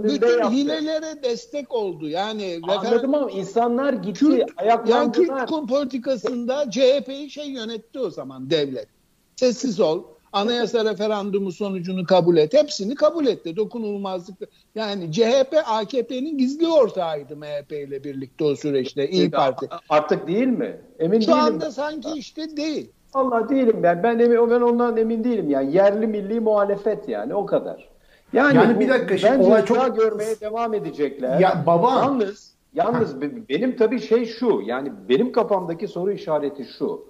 [0.03, 0.49] bütün yaptı.
[0.49, 2.09] hilelere destek oldu.
[2.09, 4.19] Yani Anladım ama insanlar gitti.
[4.19, 4.49] Kürt,
[4.87, 8.87] yani Kürt politikasında CHP'yi şey yönetti o zaman devlet.
[9.35, 10.03] Sessiz ol.
[10.33, 12.53] Anayasa referandumu sonucunu kabul et.
[12.53, 13.55] Hepsini kabul etti.
[13.55, 14.37] Dokunulmazlık.
[14.75, 19.09] Yani CHP AKP'nin gizli ortağıydı MHP ile birlikte o süreçte.
[19.09, 19.69] İyi Parti.
[19.89, 20.77] Artık değil mi?
[20.99, 21.39] Emin Şu değilim.
[21.39, 21.69] anda ben.
[21.69, 22.91] sanki işte değil.
[23.13, 24.03] Allah değilim ben.
[24.03, 25.75] Ben emin, ben ondan emin değilim yani.
[25.75, 27.89] Yerli milli muhalefet yani o kadar.
[28.33, 31.39] Yani, yani bir dakika şimdi bence olay çok görmeye devam edecekler.
[31.39, 34.61] Ya baba yalnız yalnız benim tabii şey şu.
[34.65, 37.05] Yani benim kafamdaki soru işareti şu.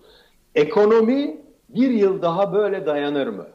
[0.55, 1.38] Ekonomi
[1.75, 3.47] bir yıl daha böyle dayanır mı?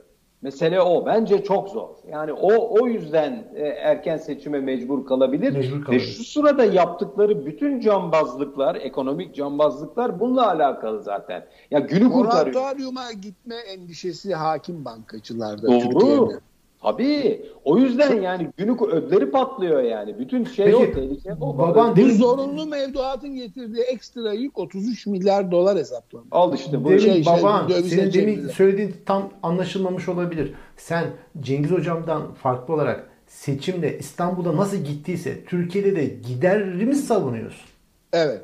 [0.42, 1.06] Mesele o.
[1.06, 1.88] Bence çok zor.
[2.08, 5.52] Yani o o yüzden e, erken seçime mecbur kalabilir.
[5.52, 6.02] Mecbur kalabilir.
[6.02, 11.46] Ve şu sırada yaptıkları bütün cambazlıklar, ekonomik cambazlıklar bununla alakalı zaten.
[11.70, 12.56] Ya günü kurtarıyor.
[12.56, 15.80] Moratoryuma gitme endişesi hakim bankacılarda Doğru.
[15.80, 16.40] Türkiye'de.
[16.82, 17.46] Tabii.
[17.64, 20.18] O yüzden yani günü ödleri patlıyor yani.
[20.18, 21.58] Bütün şey Peki, o tehlike o.
[21.58, 26.28] Baban bu zorunlu mevduatın getirdiği ekstra yük 33 milyar dolar hesaplanıyor.
[26.30, 26.88] Al işte bu.
[26.88, 30.54] Demin şey, şey baban şey, senin demin söylediğin tam anlaşılmamış olabilir.
[30.76, 31.04] Sen
[31.40, 37.70] Cengiz hocamdan farklı olarak seçimle İstanbul'da nasıl gittiyse Türkiye'de de giderimi savunuyorsun.
[38.12, 38.42] Evet.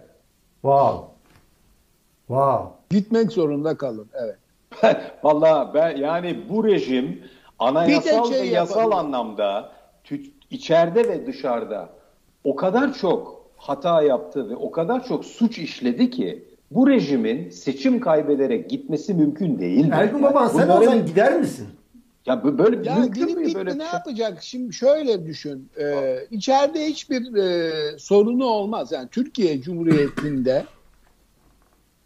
[0.63, 1.07] Wow.
[2.27, 2.69] Wow.
[2.91, 4.09] Gitmek zorunda kalın.
[4.15, 4.37] Evet.
[5.23, 7.21] Vallahi ben yani bu rejim
[7.63, 8.99] anayasal şey ve yasal yapalım.
[8.99, 9.73] anlamda
[10.51, 11.89] içeride ve dışarıda
[12.45, 18.01] o kadar çok hata yaptı ve o kadar çok suç işledi ki bu rejimin seçim
[18.01, 19.89] kaybederek gitmesi mümkün değil.
[19.93, 20.83] Ergun Baban sen Bunların...
[20.83, 21.69] olsan gider misin?
[22.27, 23.93] Ya böyle ya mümkün mü böyle ne şey?
[23.93, 24.43] yapacak?
[24.43, 25.69] Şimdi şöyle düşün.
[25.79, 28.93] E, içeride hiçbir e, sorunu olmaz.
[28.93, 30.65] Yani Türkiye Cumhuriyeti'nde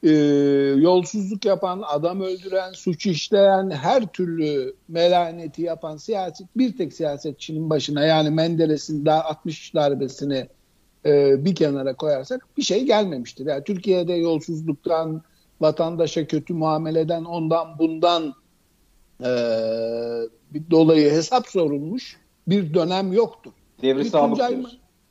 [0.03, 0.11] e,
[0.79, 8.05] yolsuzluk yapan, adam öldüren, suç işleyen, her türlü melaneti yapan siyaset bir tek siyasetçinin başına
[8.05, 10.49] yani Menderes'in daha 60 darbesini
[11.07, 13.47] e, bir kenara koyarsak bir şey gelmemiştir.
[13.47, 15.23] Yani Türkiye'de yolsuzluktan,
[15.61, 18.35] vatandaşa kötü muameleden, ondan bundan
[19.21, 19.31] e,
[20.55, 22.17] bir dolayı hesap sorulmuş
[22.49, 23.53] bir dönem yoktur.
[23.83, 24.41] Devri sabık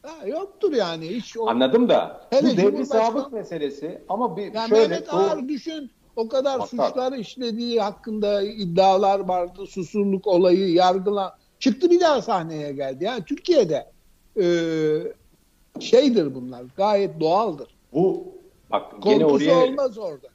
[0.06, 1.10] Ha, yoktur yani.
[1.10, 1.48] Hiç o...
[1.48, 2.22] Anladım da.
[2.30, 4.88] Hele bu devri sabık meselesi ama bir yani şöyle.
[4.88, 5.92] Mehmet Ağar düşün.
[6.16, 9.66] O kadar Bak, suçlar işlediği hakkında iddialar vardı.
[9.68, 13.04] Susurluk olayı yargıla çıktı bir daha sahneye geldi.
[13.04, 13.92] Yani Türkiye'de
[14.42, 14.46] e,
[15.80, 16.64] şeydir bunlar.
[16.78, 17.76] Gayet doğaldır.
[17.94, 18.28] Bu
[18.72, 20.28] bak Korkusu gene oraya olmaz orada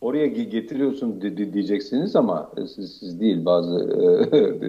[0.00, 1.20] oraya getiriyorsun
[1.52, 3.90] diyeceksiniz ama siz, siz değil bazı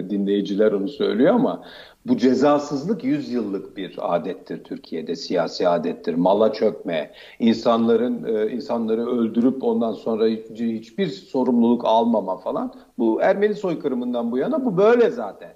[0.10, 1.64] dinleyiciler onu söylüyor ama
[2.06, 6.14] bu cezasızlık yüzyıllık bir adettir Türkiye'de siyasi adettir.
[6.14, 12.74] Mala çökme, insanların e, insanları öldürüp ondan sonra hiç, hiçbir sorumluluk almama falan.
[12.98, 15.52] Bu Ermeni soykırımından bu yana bu böyle zaten.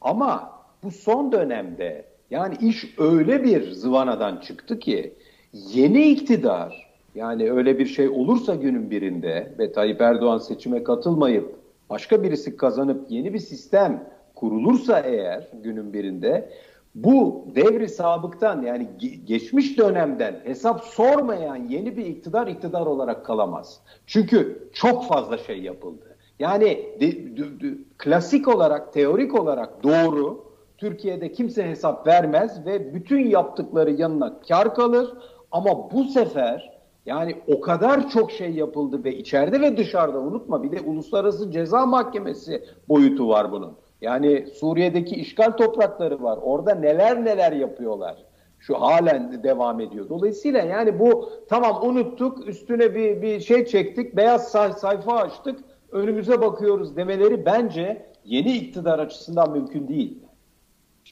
[0.00, 0.52] Ama
[0.82, 5.14] bu son dönemde yani iş öyle bir zıvanadan çıktı ki
[5.52, 11.56] yeni iktidar yani öyle bir şey olursa günün birinde ve Tayyip Erdoğan seçime katılmayıp
[11.90, 16.50] başka birisi kazanıp yeni bir sistem kurulursa eğer günün birinde
[16.94, 18.88] bu devri sabıktan yani
[19.24, 23.80] geçmiş dönemden hesap sormayan yeni bir iktidar iktidar olarak kalamaz.
[24.06, 26.16] Çünkü çok fazla şey yapıldı.
[26.38, 26.64] Yani
[27.00, 30.44] de, de, de, klasik olarak, teorik olarak doğru
[30.78, 35.14] Türkiye'de kimse hesap vermez ve bütün yaptıkları yanına kar kalır.
[35.52, 36.79] Ama bu sefer
[37.10, 41.86] Yani o kadar çok şey yapıldı ve içeride ve dışarıda unutma bir de uluslararası ceza
[41.86, 43.72] mahkemesi boyutu var bunun.
[44.00, 46.38] Yani Suriye'deki işgal toprakları var.
[46.42, 48.16] Orada neler neler yapıyorlar.
[48.58, 50.08] Şu halen devam ediyor.
[50.08, 55.60] Dolayısıyla yani bu tamam unuttuk, üstüne bir bir şey çektik, beyaz say sayfa açtık,
[55.92, 60.18] önümüze bakıyoruz demeleri bence yeni iktidar açısından mümkün değil.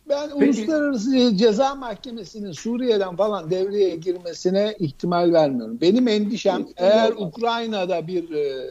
[0.09, 0.45] Ben Peki.
[0.45, 5.79] Uluslararası Ceza Mahkemesi'nin Suriye'den falan devreye girmesine ihtimal vermiyorum.
[5.81, 7.29] Benim endişem Peki, eğer olmaz.
[7.29, 8.67] Ukrayna'da bir e,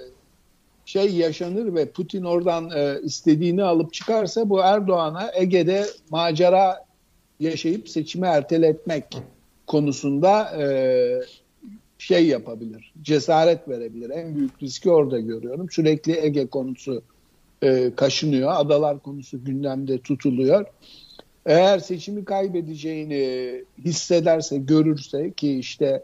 [0.86, 6.86] şey yaşanır ve Putin oradan e, istediğini alıp çıkarsa bu Erdoğan'a Ege'de macera
[7.40, 9.06] yaşayıp seçimi erteletmek
[9.68, 10.68] konusunda e,
[11.98, 14.10] şey yapabilir, cesaret verebilir.
[14.10, 15.68] En büyük riski orada görüyorum.
[15.72, 17.02] Sürekli Ege konusu
[17.62, 20.66] e, kaşınıyor, adalar konusu gündemde tutuluyor.
[21.48, 26.04] Eğer seçimi kaybedeceğini hissederse, görürse ki işte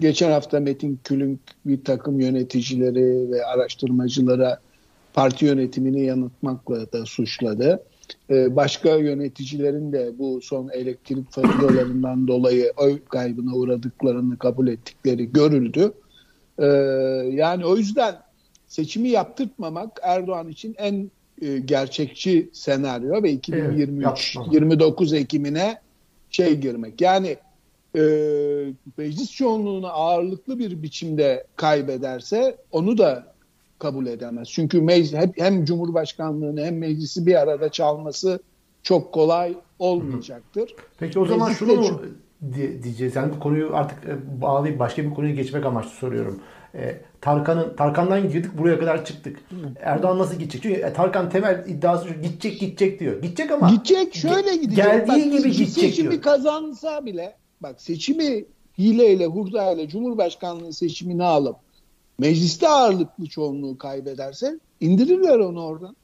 [0.00, 4.60] geçen hafta Metin Külünk bir takım yöneticileri ve araştırmacılara
[5.14, 7.82] parti yönetimini yanıltmakla da suçladı.
[8.30, 15.92] Ee, başka yöneticilerin de bu son elektrik faturalarından dolayı oy kaybına uğradıklarını kabul ettikleri görüldü.
[16.58, 16.66] Ee,
[17.32, 18.14] yani o yüzden
[18.68, 21.10] seçimi yaptırtmamak Erdoğan için en
[21.42, 25.78] e, gerçekçi senaryo ve 2023 evet, 29 Ekim'ine
[26.30, 27.00] şey girmek.
[27.00, 27.36] Yani
[27.96, 28.02] e,
[28.96, 33.26] meclis çoğunluğunu ağırlıklı bir biçimde kaybederse onu da
[33.78, 34.48] kabul edemez.
[34.48, 38.40] Çünkü meclis, hep, hem Cumhurbaşkanlığını hem meclisi bir arada çalması
[38.82, 40.74] çok kolay olmayacaktır.
[40.98, 42.00] Peki o zaman Meclisle şunu mu
[42.82, 43.16] diyeceğiz?
[43.16, 46.40] Yani bu konuyu artık e, bağlayıp başka bir konuya geçmek amaçlı soruyorum.
[46.74, 49.38] E, Tarkan'ın Tarkan'dan girdik buraya kadar çıktık.
[49.80, 50.62] Erdoğan nasıl gidecek?
[50.62, 53.22] Çünkü e, Tarkan temel iddiası şu gidecek gidecek diyor.
[53.22, 54.84] Gidecek ama gidecek şöyle gidecek.
[54.84, 56.22] Geldiği bak, gibi gidecek seçimi diyor.
[56.22, 58.44] kazansa bile bak seçimi
[58.78, 61.56] hileyle hurdayla Cumhurbaşkanlığı seçimini alıp
[62.18, 65.96] mecliste ağırlıklı çoğunluğu kaybederse indirirler onu oradan.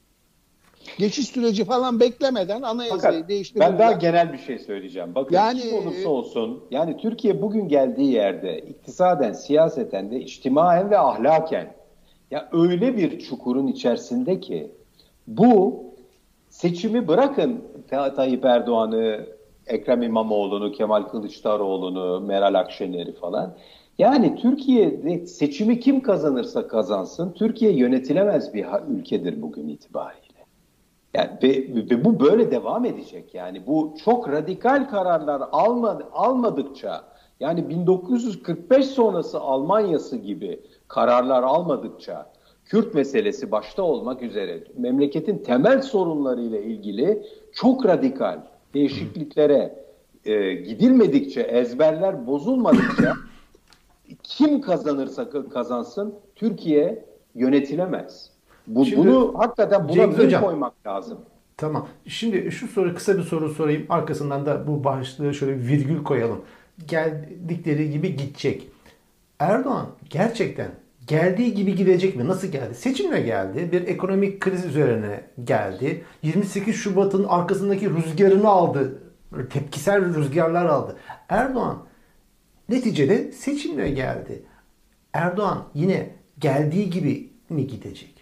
[0.97, 3.71] Geçiş süreci falan beklemeden anayasayı değiştirirler.
[3.71, 5.15] Ben daha genel bir şey söyleyeceğim.
[5.15, 10.97] Bakın yani, kim olursa olsun yani Türkiye bugün geldiği yerde iktisaden, siyaseten de içtimaen ve
[10.97, 11.73] ahlaken
[12.31, 14.71] ya öyle bir çukurun içerisinde ki
[15.27, 15.83] bu
[16.49, 17.63] seçimi bırakın
[18.15, 19.25] Tayyip Erdoğan'ı,
[19.67, 23.55] Ekrem İmamoğlu'nu, Kemal Kılıçdaroğlu'nu, Meral Akşener'i falan
[23.97, 30.26] yani Türkiye'de seçimi kim kazanırsa kazansın Türkiye yönetilemez bir ülkedir bugün itibariyle.
[31.17, 33.33] Yani ve, ve bu böyle devam edecek.
[33.33, 37.03] Yani bu çok radikal kararlar almadı, almadıkça
[37.39, 42.31] yani 1945 sonrası Almanya'sı gibi kararlar almadıkça
[42.65, 48.39] Kürt meselesi başta olmak üzere memleketin temel sorunlarıyla ilgili çok radikal
[48.73, 49.85] değişikliklere
[50.25, 53.13] e, gidilmedikçe, ezberler bozulmadıkça
[54.23, 58.36] kim kazanırsa kazansın Türkiye yönetilemez.
[58.67, 61.17] Bu, Şimdi, bunu hakikaten buna bir koymak lazım.
[61.57, 61.87] Tamam.
[62.07, 63.85] Şimdi şu soru kısa bir soru sorayım.
[63.89, 66.41] Arkasından da bu başlığı şöyle bir virgül koyalım.
[66.87, 68.67] Geldikleri gibi gidecek.
[69.39, 70.71] Erdoğan gerçekten
[71.07, 72.27] geldiği gibi gidecek mi?
[72.27, 72.75] Nasıl geldi?
[72.75, 73.69] Seçimle geldi.
[73.71, 76.03] Bir ekonomik kriz üzerine geldi.
[76.23, 79.01] 28 Şubat'ın arkasındaki rüzgarını aldı.
[79.49, 80.95] Tepkisel rüzgarlar aldı.
[81.29, 81.77] Erdoğan
[82.69, 84.43] Neticede seçimle geldi.
[85.13, 88.16] Erdoğan yine geldiği gibi mi gidecek?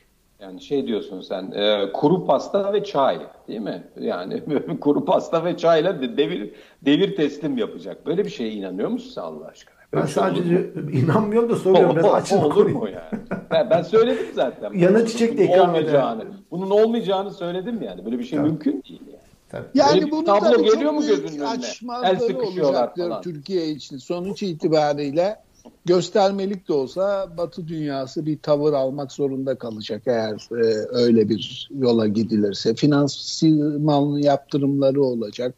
[0.45, 3.83] Yani şey diyorsun sen e, kuru pasta ve çay değil mi?
[3.99, 4.43] Yani
[4.81, 8.05] kuru pasta ve çayla devir devir teslim yapacak.
[8.05, 9.75] Böyle bir şeye inanıyor musun sen Allah aşkına?
[9.93, 11.95] Ben, ben sadece inanmıyorum da soruyorum.
[11.95, 13.23] Biraz açın olur mu yani?
[13.51, 14.73] Ben, ben söyledim zaten.
[14.77, 16.23] Yana çiçek de ikram olmayacağını.
[16.51, 18.05] Bunun olmayacağını söyledim yani.
[18.05, 18.49] Böyle bir şey Tabii.
[18.49, 19.19] mümkün değil yani.
[19.49, 19.67] Tabii.
[19.73, 21.65] Yani Böyle bunu tablo geliyor mu gözünün önüne?
[22.03, 23.21] El sıkışıyorlar falan.
[23.21, 25.44] Türkiye için sonuç itibariyle
[25.85, 32.07] göstermelik de olsa Batı dünyası bir tavır almak zorunda kalacak eğer e, öyle bir yola
[32.07, 32.75] gidilirse.
[32.75, 35.55] Finansman yaptırımları olacak.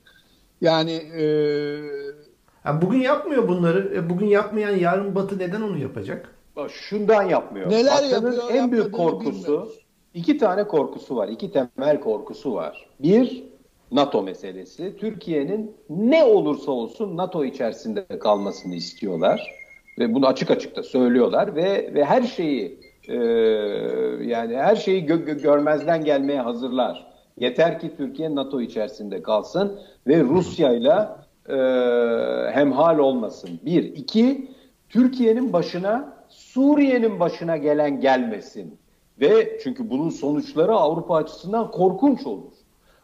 [0.61, 1.23] Yani e,
[2.65, 3.95] yani bugün yapmıyor bunları.
[3.95, 6.33] E, bugün yapmayan yarın Batı neden onu yapacak?
[6.69, 7.71] Şundan yapmıyor.
[7.71, 9.79] Neler Batı'nın yapıyor, en büyük korkusu bilmiyoruz.
[10.13, 11.27] iki tane korkusu var.
[11.27, 12.89] İki temel korkusu var.
[12.99, 13.43] Bir
[13.91, 14.95] NATO meselesi.
[14.99, 19.66] Türkiye'nin ne olursa olsun NATO içerisinde kalmasını istiyorlar
[19.99, 23.15] ve bunu açık açık da söylüyorlar ve ve her şeyi e,
[24.23, 27.07] yani her şeyi gö- gö- görmezden gelmeye hazırlar.
[27.37, 31.07] Yeter ki Türkiye NATO içerisinde kalsın ve Rusya ile
[32.51, 33.49] hemhal olmasın.
[33.65, 33.83] Bir.
[33.83, 34.51] iki
[34.89, 38.77] Türkiye'nin başına Suriye'nin başına gelen gelmesin.
[39.21, 42.53] Ve çünkü bunun sonuçları Avrupa açısından korkunç olur.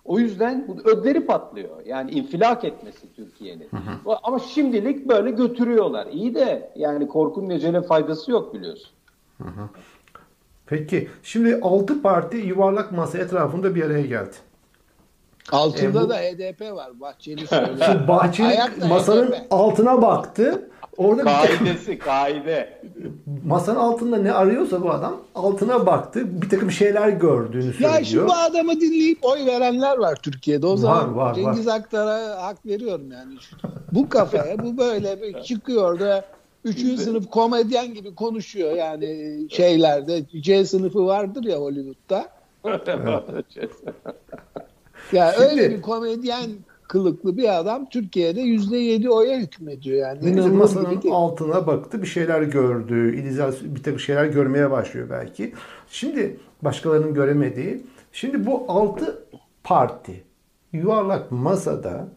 [0.05, 1.85] O yüzden bu ödleri patlıyor.
[1.85, 3.69] Yani infilak etmesi Türkiye'nin.
[4.23, 6.07] Ama şimdilik böyle götürüyorlar.
[6.07, 8.89] İyi de yani korkunun ecele faydası yok biliyorsun.
[10.65, 14.35] Peki şimdi 6 parti yuvarlak masa etrafında bir araya geldi.
[15.51, 16.99] Altında E, bu- da HDP var.
[16.99, 17.77] Bahçeli söylüyor.
[17.85, 18.57] Şimdi Bahçeli
[18.89, 19.41] masanın HDP.
[19.51, 20.69] altına baktı.
[20.97, 22.81] Orada bir takım- Kaidesi, kaide.
[23.45, 26.41] masanın altında ne arıyorsa bu adam altına baktı.
[26.41, 27.93] Bir takım şeyler gördüğünü söylüyor.
[27.93, 30.67] Ya şu bu adamı dinleyip oy verenler var Türkiye'de.
[30.67, 33.33] O zaman var, Cengiz Aktar'a hak veriyorum yani.
[33.91, 36.25] Bu kafaya bu böyle bir çıkıyor da
[36.65, 40.23] üçüncü sınıf komedyen gibi konuşuyor yani şeylerde.
[40.41, 42.25] C sınıfı vardır ya Hollywood'da.
[45.13, 46.49] Ya Şimdi- öyle bir komedyen
[46.87, 50.41] kılıklı bir adam Türkiye'de yüzde yedi oya hükmediyor yani.
[50.41, 52.01] Masanın gibi altına baktı.
[52.01, 53.17] Bir şeyler gördü.
[53.17, 55.53] İdizasyon, bir takım şeyler görmeye başlıyor belki.
[55.89, 57.83] Şimdi başkalarının göremediği.
[58.11, 59.25] Şimdi bu altı
[59.63, 60.23] parti
[60.73, 62.07] yuvarlak masada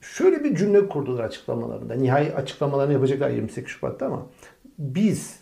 [0.00, 1.94] şöyle bir cümle kurdular açıklamalarında.
[1.94, 4.26] Nihai açıklamalarını yapacaklar 28 Şubat'ta ama
[4.78, 5.37] biz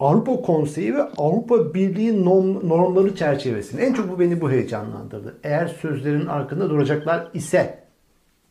[0.00, 5.36] Avrupa Konseyi ve Avrupa Birliği norm- normları çerçevesinde en çok bu beni bu heyecanlandırdı.
[5.44, 7.78] Eğer sözlerin arkında duracaklar ise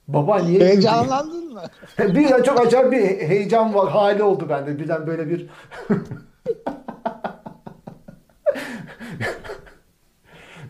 [0.07, 1.61] baba niye Heyecanlandın mı?
[1.99, 4.79] bir çok acayip bir he- heyecan var, hali oldu bende.
[4.79, 5.47] Birden böyle bir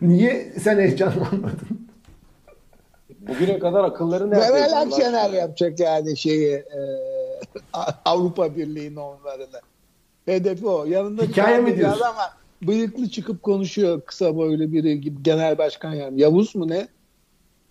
[0.02, 1.86] Niye sen heyecanlanmadın?
[3.28, 4.50] Bugüne kadar akılları nerede?
[4.52, 6.64] Meral Akşener yapacak yani şeyi e,
[8.04, 9.60] Avrupa Birliği normlarını.
[10.26, 10.84] Hedefi o.
[10.84, 12.00] Yanında Hikaye mi bir diyorsun?
[12.00, 12.22] adam Ama
[12.62, 16.20] bıyıklı çıkıp konuşuyor kısa boylu biri gibi genel başkan yani.
[16.20, 16.88] Yavuz mu ne?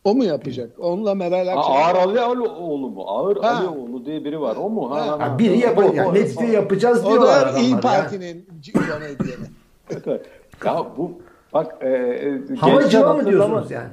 [0.03, 0.69] O mu yapacak?
[0.79, 1.79] Onunla Meral Akşener.
[1.85, 3.03] Ağır Ali Alioğlu mu?
[3.07, 3.49] Ağır Ha.
[3.49, 4.55] Alioğlu diye biri var.
[4.55, 4.91] O mu?
[4.95, 5.19] Ha, Ha.
[5.19, 5.91] ha, biri O- yapacak.
[5.93, 7.61] o- Yani o- neticede yapacağız O diyorlar da adamlar.
[7.61, 7.79] İyi.
[7.79, 9.47] Parti'nin komedyeni.
[10.65, 11.11] ya bu
[11.53, 13.25] bak e, e, Hava gençler civa mı hatırlamaz.
[13.27, 13.89] diyorsunuz yani?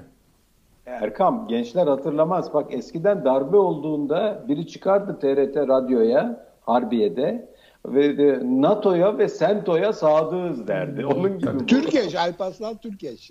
[0.87, 2.55] Erkam gençler hatırlamaz.
[2.55, 7.49] Bak eskiden darbe olduğunda biri çıkardı TRT radyoya Harbiye'de
[7.87, 11.07] ve de NATO'ya ve SENTO'ya sadığız derdi.
[11.07, 11.61] Onun gibi.
[11.61, 11.67] bu.
[11.67, 13.31] Türkeş, Alparslan Türkeş.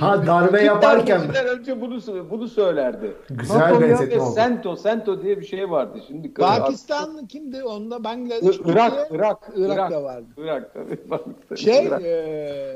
[0.00, 1.20] Ha darbe yaparken
[1.58, 3.12] önce bunu bunu söylerdi.
[3.30, 4.34] Güzel NATO'ya ve oldu.
[4.34, 5.98] SENTO, SENTO diye bir şey vardı.
[6.06, 7.64] Şimdi Pakistan kimdi?
[7.64, 10.26] Onda Bangladeş, I- Irak, Türkiye, Irak, Irak da vardı.
[10.36, 10.98] Irak tabii.
[11.56, 12.02] Şey Irak.
[12.02, 12.74] e,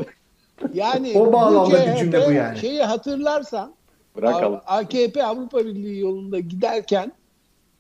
[0.74, 2.58] yani O bağlamda bu bir cümle bu yani.
[2.58, 3.74] Şeyi hatırlarsan
[4.16, 4.60] Bırakalım.
[4.66, 7.12] AKP Avrupa Birliği yolunda giderken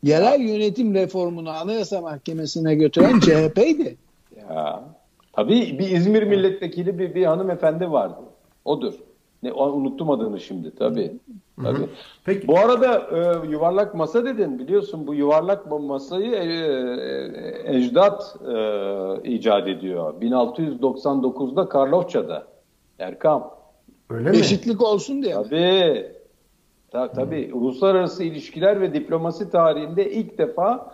[0.04, 3.96] yerel yönetim reformunu Anayasa Mahkemesi'ne götüren CHP'ydi.
[4.36, 4.84] Ya.
[5.32, 8.20] Tabii bir İzmir milletvekili bir, bir hanımefendi vardı.
[8.64, 8.94] Odur.
[9.42, 11.12] Ne unuttum adını şimdi tabii.
[11.62, 11.86] Tabii.
[12.24, 12.48] Peki.
[12.48, 19.30] Bu arada e, yuvarlak masa dedin biliyorsun bu yuvarlak ma- masayı e, e, ecdat e,
[19.30, 20.14] icat ediyor.
[20.20, 22.46] 1699'da Karlofça'da.
[22.98, 23.54] Erkam.
[24.10, 24.36] öyle mi?
[24.36, 25.34] Eşitlik olsun diye.
[25.34, 26.06] Tabii.
[26.94, 27.50] Ta, tabii.
[27.52, 30.92] Uluslararası ilişkiler ve diplomasi tarihinde ilk defa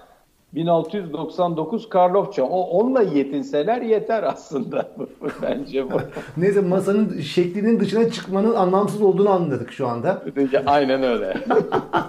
[0.54, 2.44] 1699 Karlofça.
[2.44, 4.88] O, onunla yetinseler yeter aslında
[5.42, 6.00] bence bu.
[6.36, 10.22] Neyse masanın şeklinin dışına çıkmanın anlamsız olduğunu anladık şu anda.
[10.66, 11.36] Aynen öyle.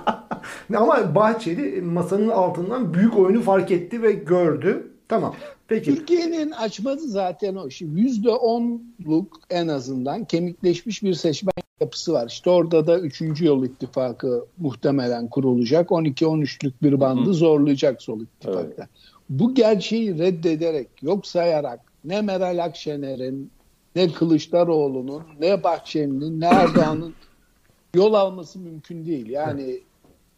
[0.76, 4.92] Ama Bahçeli masanın altından büyük oyunu fark etti ve gördü.
[5.08, 5.34] Tamam.
[5.72, 5.96] Peki.
[5.96, 7.70] Türkiye'nin açmadı zaten o.
[7.70, 12.28] Şimdi yüzde onluk en azından kemikleşmiş bir seçmen yapısı var.
[12.28, 13.22] İşte orada da 3.
[13.42, 15.90] yol ittifakı muhtemelen kurulacak.
[15.90, 18.88] 12-13'lük bir bandı zorlayacak sol ittifakta.
[19.30, 23.52] Bu gerçeği reddederek, yok sayarak ne Meral Akşener'in,
[23.96, 27.14] ne Kılıçdaroğlu'nun, ne Bahçeli'nin, ne Erdoğan'ın
[27.96, 29.30] yol alması mümkün değil.
[29.30, 29.80] Yani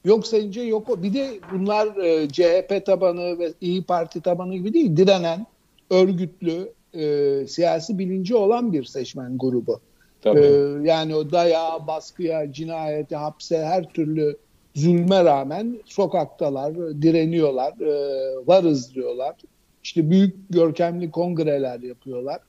[0.05, 0.89] yok sayınca yok.
[0.89, 1.03] o.
[1.03, 4.97] Bir de bunlar e, CHP tabanı ve İyi Parti tabanı gibi değil.
[4.97, 5.45] Direnen,
[5.89, 9.79] örgütlü, e, siyasi bilinci olan bir seçmen grubu.
[10.23, 10.39] Tabii.
[10.39, 14.37] Ee, yani o dayağa, baskıya, cinayete, hapse her türlü
[14.75, 19.35] zulme rağmen sokaktalar, direniyorlar, e, varız diyorlar.
[19.83, 22.39] İşte büyük görkemli kongreler yapıyorlar.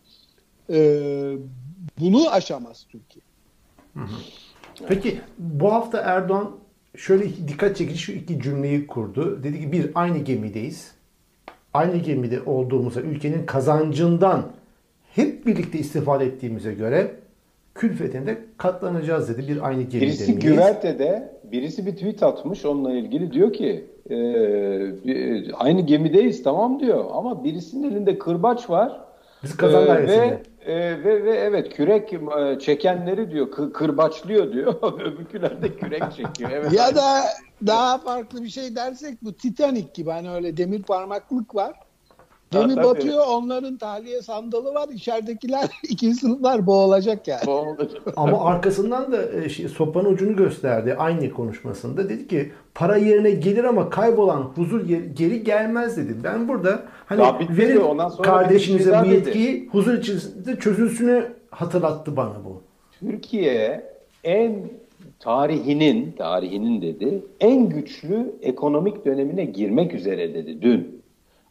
[0.71, 1.33] Ee,
[2.01, 3.25] bunu aşamaz Türkiye.
[4.89, 6.57] Peki bu hafta Erdoğan
[6.97, 9.41] şöyle dikkat çekici şu iki cümleyi kurdu.
[9.45, 10.95] Dedi ki bir aynı gemideyiz.
[11.75, 14.43] Aynı gemide olduğumuzda ülkenin kazancından
[15.15, 17.11] hep birlikte istifade ettiğimize göre
[17.75, 19.49] külfetinde katlanacağız dedi.
[19.49, 20.45] Bir aynı gemide Birisi miyiz?
[20.45, 27.05] güvertede, birisi bir tweet atmış onunla ilgili diyor ki e, e, aynı gemideyiz tamam diyor
[27.13, 29.01] ama birisinin elinde kırbaç var.
[29.43, 30.21] Biz kazan Ee, dairesinde.
[30.31, 34.75] ve, e, ve, ve evet kürek e, çekenleri diyor kı- kırbaçlıyor diyor.
[35.01, 36.51] Öbürküler de kürek çekiyor.
[36.51, 36.73] Evet.
[36.73, 37.25] Ya da
[37.67, 41.84] daha farklı bir şey dersek bu Titanic gibi hani öyle demir parmaklık var.
[42.61, 44.89] Gemi batıyor onların tahliye sandalı var.
[44.89, 47.43] İçeridekiler iki sınıflar boğulacak yani.
[48.17, 52.09] Ama arkasından da e, şey, sopanın ucunu gösterdi aynı konuşmasında.
[52.09, 56.17] Dedi ki para yerine gelir ama kaybolan huzur geri gelmez dedi.
[56.25, 57.23] Ben burada hani
[57.59, 59.69] verin kardeşinize bu yetkiyi dedi.
[59.69, 62.63] huzur içerisinde çözülsünü hatırlattı bana bu.
[63.01, 63.91] Türkiye
[64.25, 64.71] en
[65.21, 70.94] tarihinin tarihinin dedi en güçlü ekonomik dönemine girmek üzere dedi dün.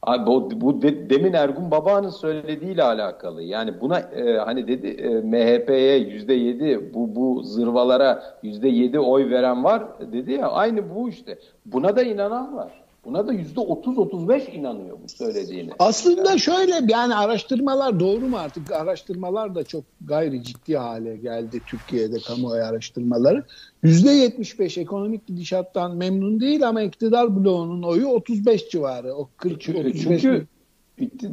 [0.06, 3.43] Abi bu, bu de, demin Ergun Baba'nın söylediğiyle alakalı.
[3.43, 9.30] Yani buna e, hani dedi e, MHP'ye yüzde yedi bu bu zırvalara yüzde yedi oy
[9.30, 11.39] veren var dedi ya aynı bu işte.
[11.66, 12.83] Buna da inanan var.
[13.06, 15.72] Buna da yüzde otuz otuz beş inanıyor bu söylediğine.
[15.80, 16.39] Aslında yani.
[16.39, 22.64] şöyle yani araştırmalar doğru mu artık araştırmalar da çok gayri ciddi hale geldi Türkiye'de kamuoyu
[22.64, 23.43] araştırmaları.
[23.84, 29.14] Yüzde yetmiş beş ekonomik gidişattan memnun değil ama iktidar bloğunun oyu 35 civarı.
[29.14, 30.47] O 40 çünkü, 35 çünkü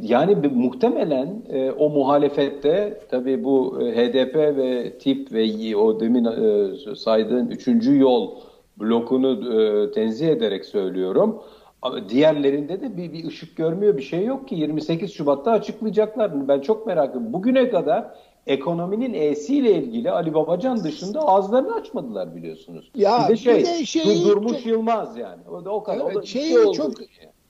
[0.01, 6.95] yani muhtemelen e, o muhalefette tabii bu e, HDP ve TİP ve o demin e,
[6.95, 8.31] saydığın üçüncü yol
[8.79, 11.41] blokunu e, tenzih ederek söylüyorum
[12.09, 16.47] diğerlerinde de bir, bir ışık görmüyor bir şey yok ki 28 Şubat'ta açıklayacaklar.
[16.47, 17.33] Ben çok merak ediyorum.
[17.33, 18.15] Bugüne kadar
[18.47, 22.91] ekonominin E'siyle ilgili Ali Babacan dışında ağızlarını açmadılar biliyorsunuz.
[22.95, 25.41] Ya bir de şey, bir de şey Durmuş çok, Yılmaz yani.
[25.51, 26.05] O da o kadar.
[26.05, 27.07] Evet, o da şeyi şey çok şey.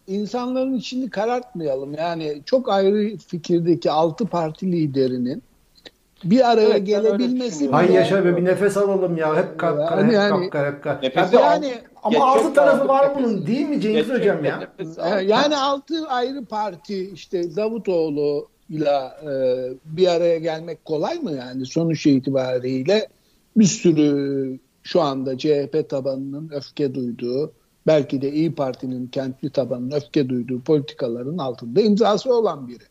[0.08, 1.94] insanların içini karartmayalım.
[1.94, 5.44] Yani çok ayrı fikirdeki altı parti liderinin
[6.24, 7.72] bir araya evet, gelebilmesi bile...
[7.72, 9.36] Hay yaşa be bir nefes alalım ya.
[9.36, 11.04] Hep kalk yani, yani, hak hak hak.
[11.04, 14.74] Nefes yani ama altı tarafı var bunun değil mi Cengiz Geçecek hocam ya?
[15.22, 19.12] Yani altı ayrı parti işte Davutoğlu ile
[19.86, 23.08] bir araya gelmek kolay mı yani sonuç itibariyle
[23.58, 27.52] bir sürü şu anda CHP tabanının öfke duyduğu
[27.88, 32.84] belki de İyi Parti'nin kentli tabanının öfke duyduğu politikaların altında imzası olan biri.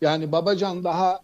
[0.00, 1.20] Yani Babacan daha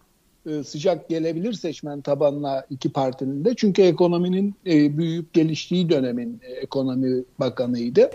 [0.65, 3.55] sıcak gelebilir seçmen tabanına iki partinin de.
[3.57, 8.11] Çünkü ekonominin e, büyüyüp geliştiği dönemin e, ekonomi bakanıydı.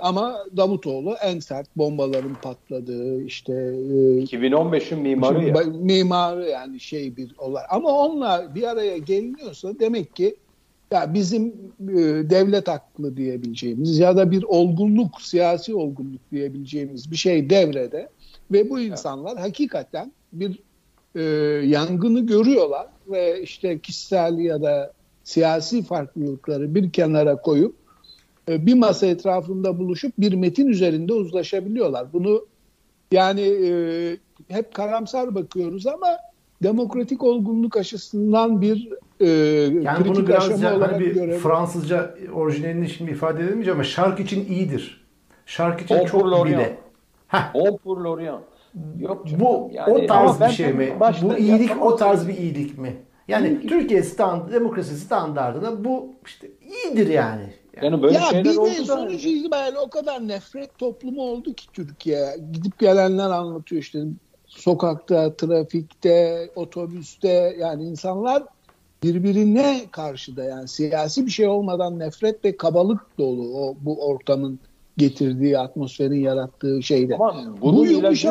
[0.00, 5.54] ama Davutoğlu en sert bombaların patladığı işte 2015'in mimarı ya.
[5.64, 7.64] Mimarı yani şey bir olay.
[7.70, 10.36] Ama onunla bir araya geliniyorsa demek ki
[10.92, 11.54] ya bizim
[12.30, 18.08] devlet aklı diyebileceğimiz ya da bir olgunluk, siyasi olgunluk diyebileceğimiz bir şey devrede
[18.52, 19.42] ve bu insanlar evet.
[19.42, 20.58] hakikaten bir
[21.14, 21.22] e,
[21.64, 24.92] yangını görüyorlar ve işte kişisel ya da
[25.24, 27.74] siyasi farklılıkları bir kenara koyup
[28.48, 32.12] e, bir masa etrafında buluşup bir metin üzerinde uzlaşabiliyorlar.
[32.12, 32.46] Bunu
[33.12, 33.70] yani e,
[34.48, 36.08] hep karamsar bakıyoruz ama
[36.62, 38.88] demokratik olgunluk açısından bir
[39.20, 39.28] e,
[39.82, 41.40] yani bunu biraz ya, hani bir görelim.
[41.40, 45.04] Fransızca orijinalini şimdi ifade edemeyeceğim ama şark için iyidir.
[45.46, 46.78] Şark için On çok bile.
[47.54, 48.40] On pour l'Orient.
[48.98, 49.40] Yok canım.
[49.40, 50.96] Bu yani, o tarz bir şey mi?
[51.22, 52.96] Bu iyilik o tarz bir iyilik mi?
[53.28, 53.68] Yani iyilik.
[53.68, 57.42] Türkiye stand, demokrasi standartına bu işte iyidir yani.
[57.82, 62.36] Yani böyle ya şeyler bir de sonuç itibariyle o kadar nefret toplumu oldu ki Türkiye.
[62.52, 63.98] Gidip gelenler anlatıyor işte
[64.46, 68.42] sokakta, trafikte, otobüste yani insanlar
[69.02, 74.58] birbirine karşı da yani siyasi bir şey olmadan nefret ve kabalık dolu o bu ortamın
[74.96, 77.14] getirdiği atmosferin yarattığı şeyde.
[77.14, 78.28] Ama bunun bu ilacı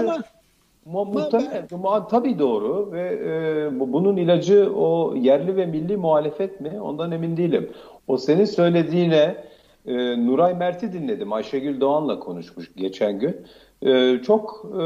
[0.88, 1.68] ama muhtemelen
[2.10, 7.70] tabii doğru ve e, bunun ilacı o yerli ve milli muhalefet mi ondan emin değilim.
[8.08, 9.36] O senin söylediğine
[9.86, 11.34] e, Nuray Mert'i dinledim.
[11.34, 13.46] Ayşegül Doğan'la konuşmuş geçen gün.
[13.82, 14.82] E, çok e,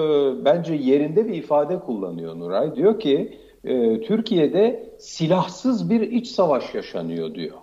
[0.45, 2.75] bence yerinde bir ifade kullanıyor Nuray.
[2.75, 7.57] Diyor ki e, Türkiye'de silahsız bir iç savaş yaşanıyor diyor.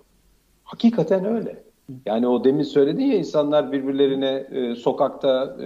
[0.63, 1.63] Hakikaten öyle.
[2.05, 5.65] Yani o demin söyledi ya insanlar birbirlerine e, sokakta, e,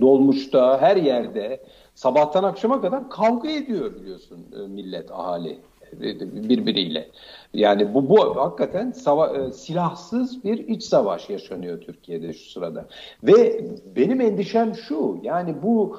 [0.00, 1.60] dolmuşta, her yerde
[1.94, 5.58] sabahtan akşama kadar kavga ediyor biliyorsun e, millet, ahali
[5.92, 7.08] e, birbiriyle.
[7.54, 12.86] Yani bu bu hakikaten sava, e, silahsız bir iç savaş yaşanıyor Türkiye'de şu sırada.
[13.22, 13.64] Ve
[13.96, 15.18] benim endişem şu.
[15.22, 15.96] Yani bu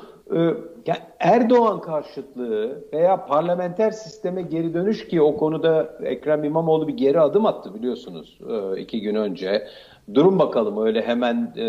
[0.86, 7.20] yani Erdoğan karşıtlığı veya parlamenter sisteme geri dönüş ki o konuda Ekrem İmamoğlu bir geri
[7.20, 9.68] adım attı biliyorsunuz e, iki gün önce.
[10.14, 11.66] Durun bakalım öyle hemen e,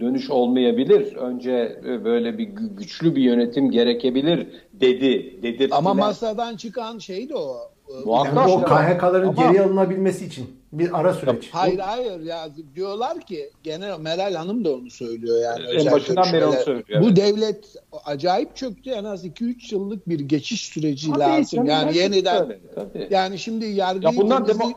[0.00, 1.16] dönüş olmayabilir.
[1.16, 5.42] Önce e, böyle bir güçlü bir yönetim gerekebilir dedi.
[5.42, 5.78] Dedirttiler.
[5.78, 7.56] Ama masadan çıkan şey de o.
[8.04, 11.48] Muhakkak yani o KHK'ların geri alınabilmesi için bir ara süreç.
[11.52, 15.64] Hayır hayır ya diyorlar ki genel Meral Hanım da onu söylüyor yani.
[15.64, 17.02] En başından beri onu söylüyor.
[17.02, 17.16] Bu evet.
[17.16, 21.58] devlet acayip çöktü en az 2-3 yıllık bir geçiş süreci tabii, lazım.
[21.58, 23.08] Tabii, yani yeniden öyle, tabii.
[23.10, 24.72] yani şimdi yargıyı ya bunlar demo,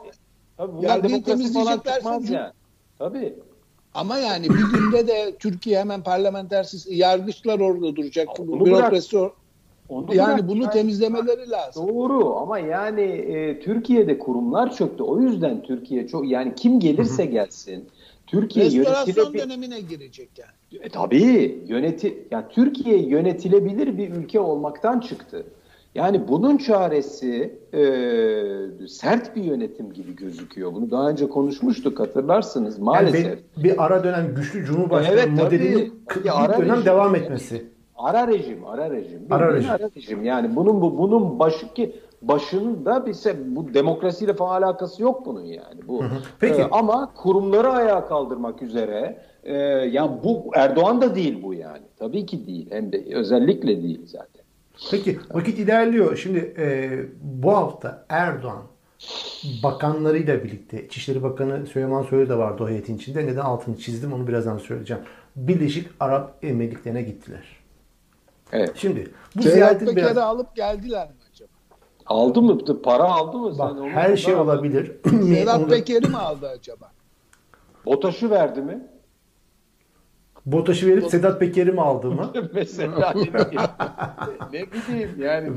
[0.58, 2.54] tabii bunlar demokrasi falan çıkmaz ya.
[3.00, 3.36] Tabii.
[3.94, 8.28] Ama yani bir günde de Türkiye hemen parlamenter sistem, yargıçlar orada duracak.
[8.40, 9.32] Bürokrasi or-
[9.94, 10.48] Onu yani bırak.
[10.50, 11.88] bunu Yani- temizlemeleri lazım.
[11.88, 15.04] Doğru ama yani e, Türkiye'de kurumlar çöktü.
[15.04, 17.86] O yüzden Türkiye çok yani kim gelirse gelsin
[18.28, 20.84] Türkiye Restorasyon dönemine girecek yani.
[20.84, 25.46] E, tabii yöneti yani Türkiye yönetilebilir bir ülke olmaktan çıktı.
[25.96, 27.82] Yani bunun çaresi e,
[28.88, 30.74] sert bir yönetim gibi gözüküyor.
[30.74, 33.38] Bunu daha önce konuşmuştuk hatırlarsınız Yani maalesef.
[33.58, 37.66] bir, bir ara dönem güçlü Cumhurbaşkanı Evet, modelinin Tabii, bir ara dönem devam etmesi.
[37.98, 39.22] Ara rejim, ara rejim.
[39.30, 39.70] Ara rejim.
[39.72, 40.24] ara rejim.
[40.26, 45.44] Yani bunun bu bunun başı ki başında bir se- bu demokrasiyle falan alakası yok bunun
[45.44, 45.88] yani.
[45.88, 46.04] Bu.
[46.40, 46.62] Peki.
[46.62, 49.54] Ee, ama kurumları ayağa kaldırmak üzere e,
[49.92, 51.84] yani bu Erdoğan da değil bu yani.
[52.00, 52.68] Tabii ki değil.
[52.72, 54.44] Hem de özellikle değil zaten.
[54.92, 56.16] Peki vakit ilerliyor.
[56.18, 56.90] Şimdi e,
[57.22, 58.64] bu hafta Erdoğan
[59.64, 63.26] bakanlarıyla birlikte İçişleri Bakanı Süleyman Soylu da vardı o heyetin içinde.
[63.26, 65.04] Neden altını çizdim onu birazdan söyleyeceğim.
[65.36, 67.63] Birleşik Arap Emirlikleri'ne gittiler.
[68.54, 68.72] Evet.
[68.76, 70.18] Şimdi bu Sedat ziyaretin Peker'i biraz...
[70.18, 71.50] alıp geldiler mi acaba?
[72.06, 72.82] Aldı mı?
[72.84, 73.58] Para aldı mı?
[73.58, 74.92] Bak, Sen her şey olabilir.
[75.24, 76.92] Sedat Peker'i mi aldı acaba?
[77.86, 78.88] BOTAŞ'ı verdi mi?
[80.46, 82.32] BOTAŞ'ı verip Sedat Peker'i mi aldı mı?
[82.54, 83.70] Mesela ne bileyim.
[84.54, 85.50] ne bileyim yani.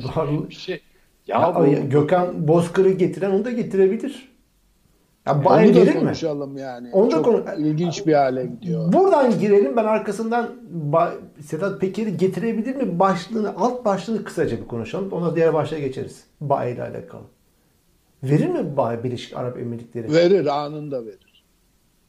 [0.49, 0.82] Bir şey.
[1.26, 4.36] Ya, Ya, bu, Gökhan Bozkır'ı getiren onu da getirebilir.
[5.27, 6.01] Ya Onu Bayern da gelir mi?
[6.01, 6.89] konuşalım yani.
[6.93, 8.93] Onu da Çok konu- ilginç bir hale gidiyor.
[8.93, 10.51] Buradan girelim ben arkasından
[10.91, 11.12] Ba-
[11.47, 12.99] Sedat Peker'i getirebilir mi?
[12.99, 15.12] Başlığını, alt başlığını kısaca bir konuşalım.
[15.12, 16.24] Ona diğer başlığa geçeriz.
[16.41, 17.22] Bayi ile alakalı.
[18.22, 20.12] Verir mi Bayi Birleşik Arap Emirlikleri?
[20.12, 21.45] Verir, anında verir.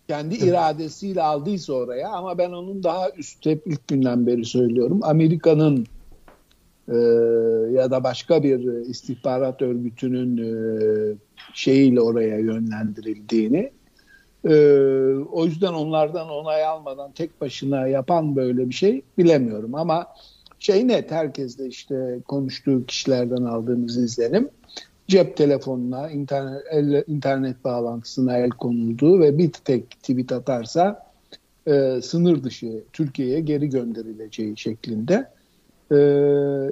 [0.07, 4.99] Kendi iradesiyle aldıysa oraya ama ben onun daha üst hep ilk günden beri söylüyorum.
[5.03, 5.83] Amerika'nın e,
[7.73, 11.15] ya da başka bir istihbarat örgütünün e,
[11.53, 13.71] şeyiyle oraya yönlendirildiğini
[14.45, 14.55] e,
[15.31, 19.75] o yüzden onlardan onay almadan tek başına yapan böyle bir şey bilemiyorum.
[19.75, 20.07] Ama
[20.59, 24.49] şey net herkes de işte konuştuğu kişilerden aldığımız izlenim
[25.07, 31.07] cep telefonuna, internet, el, internet bağlantısına el konulduğu ve bir tek tweet atarsa
[31.67, 35.36] e, sınır dışı Türkiye'ye geri gönderileceği şeklinde
[35.91, 35.95] e,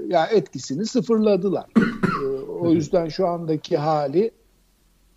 [0.07, 1.65] ya etkisini sıfırladılar.
[2.15, 4.31] E, o yüzden şu andaki hali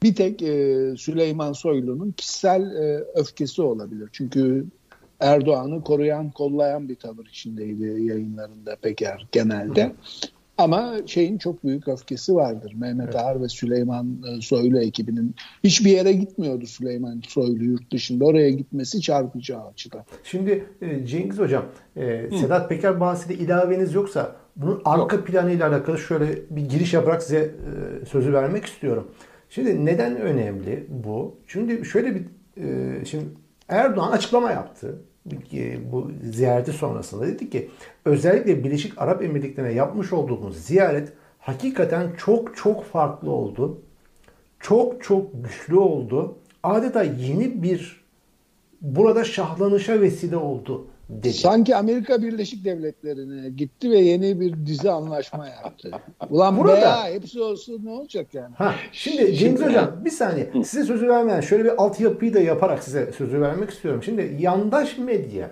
[0.02, 4.08] bir tek e, Süleyman Soylu'nun kişisel e, öfkesi olabilir.
[4.12, 4.66] Çünkü
[5.20, 9.92] Erdoğan'ı koruyan, kollayan bir tavır içindeydi yayınlarında Peker genelde.
[10.58, 12.72] Ama şeyin çok büyük öfkesi vardır.
[12.76, 15.34] Mehmet Ağar ve Süleyman e, Soylu ekibinin
[15.64, 18.24] hiçbir yere gitmiyordu Süleyman Soylu yurt dışında.
[18.24, 20.04] Oraya gitmesi çarpıcı açıdan.
[20.24, 21.64] Şimdi e, Cengiz Hocam,
[21.96, 27.54] e, Sedat Peker bahsinde ilaveniz yoksa bunun arka planıyla alakalı şöyle bir giriş yaparak size
[28.10, 29.08] sözü vermek istiyorum.
[29.50, 31.36] Şimdi neden önemli bu?
[31.46, 32.22] Şimdi şöyle bir
[33.04, 33.24] şimdi
[33.68, 35.02] Erdoğan açıklama yaptı.
[35.54, 37.70] E, bu ziyareti sonrasında dedi ki
[38.04, 43.82] özellikle Birleşik Arap Emirlikleri'ne yapmış olduğumuz ziyaret hakikaten çok çok farklı oldu.
[44.60, 46.38] Çok çok güçlü oldu.
[46.62, 48.04] Adeta yeni bir
[48.80, 51.32] burada şahlanışa vesile oldu dedi.
[51.32, 55.90] Sanki Amerika Birleşik Devletleri'ne gitti ve yeni bir dizi anlaşma yaptı.
[56.30, 57.04] Ulan Burada- Burada...
[57.04, 58.54] hepsi olsun ne olacak yani?
[58.54, 63.12] Ha, şimdi Cengiz Hocam bir saniye size sözü vermeyen şöyle bir altyapıyı da yaparak size
[63.12, 64.02] sözü vermek istiyorum.
[64.02, 65.50] Şimdi yandaş medya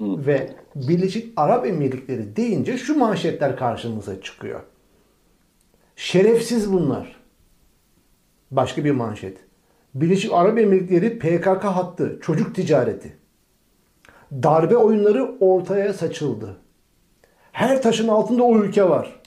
[0.00, 4.60] ve Birleşik Arap Emirlikleri deyince şu manşetler karşımıza çıkıyor.
[5.96, 7.20] Şerefsiz bunlar.
[8.50, 9.38] Başka bir manşet.
[9.94, 13.19] Birleşik Arap Emirlikleri PKK hattı, çocuk ticareti.
[14.32, 16.56] Darbe oyunları ortaya saçıldı.
[17.52, 19.20] Her taşın altında o ülke var.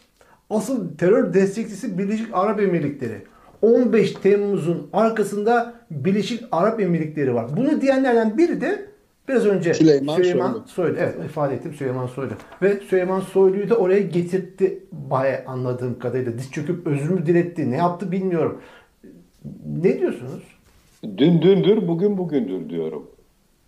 [0.49, 3.21] Asıl terör destekçisi Birleşik Arap Emirlikleri.
[3.61, 7.57] 15 Temmuz'un arkasında Birleşik Arap Emirlikleri var.
[7.57, 8.85] Bunu diyenlerden biri de
[9.29, 10.63] biraz önce Süleyman Soylu.
[10.67, 10.95] Soylu.
[10.99, 12.31] Evet ifade ettim Süleyman Soylu.
[12.61, 16.37] Ve Süleyman Soylu'yu da oraya getirtti baya anladığım kadarıyla.
[16.37, 17.71] Diz çöküp özrümü diletti.
[17.71, 18.61] Ne yaptı bilmiyorum.
[19.81, 20.43] Ne diyorsunuz?
[21.17, 23.07] Dün dündür, bugün bugündür diyorum.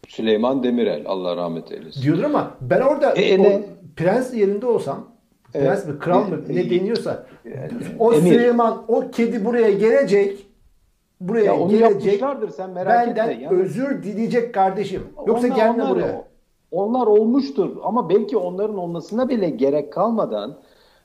[0.07, 2.01] Süleyman Demirel, Allah rahmet eylesin.
[2.01, 3.61] Diyordur ama ben orada E, o ne?
[3.95, 5.07] prens yerinde olsam
[5.53, 8.31] prens mi kral mı E, ne e, deniyorsa yani, o emir.
[8.33, 10.47] Süleyman o kedi buraya gelecek
[11.21, 12.23] buraya Ya onu gelecek
[12.55, 13.43] sen merak benden etme.
[13.43, 15.03] Yani özür dileyecek kardeşim.
[15.27, 16.25] Yoksa onlar- gelme onlar- buraya.
[16.71, 20.57] Onlar olmuştur ama belki onların olmasına bile gerek kalmadan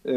[0.04, 0.12] e,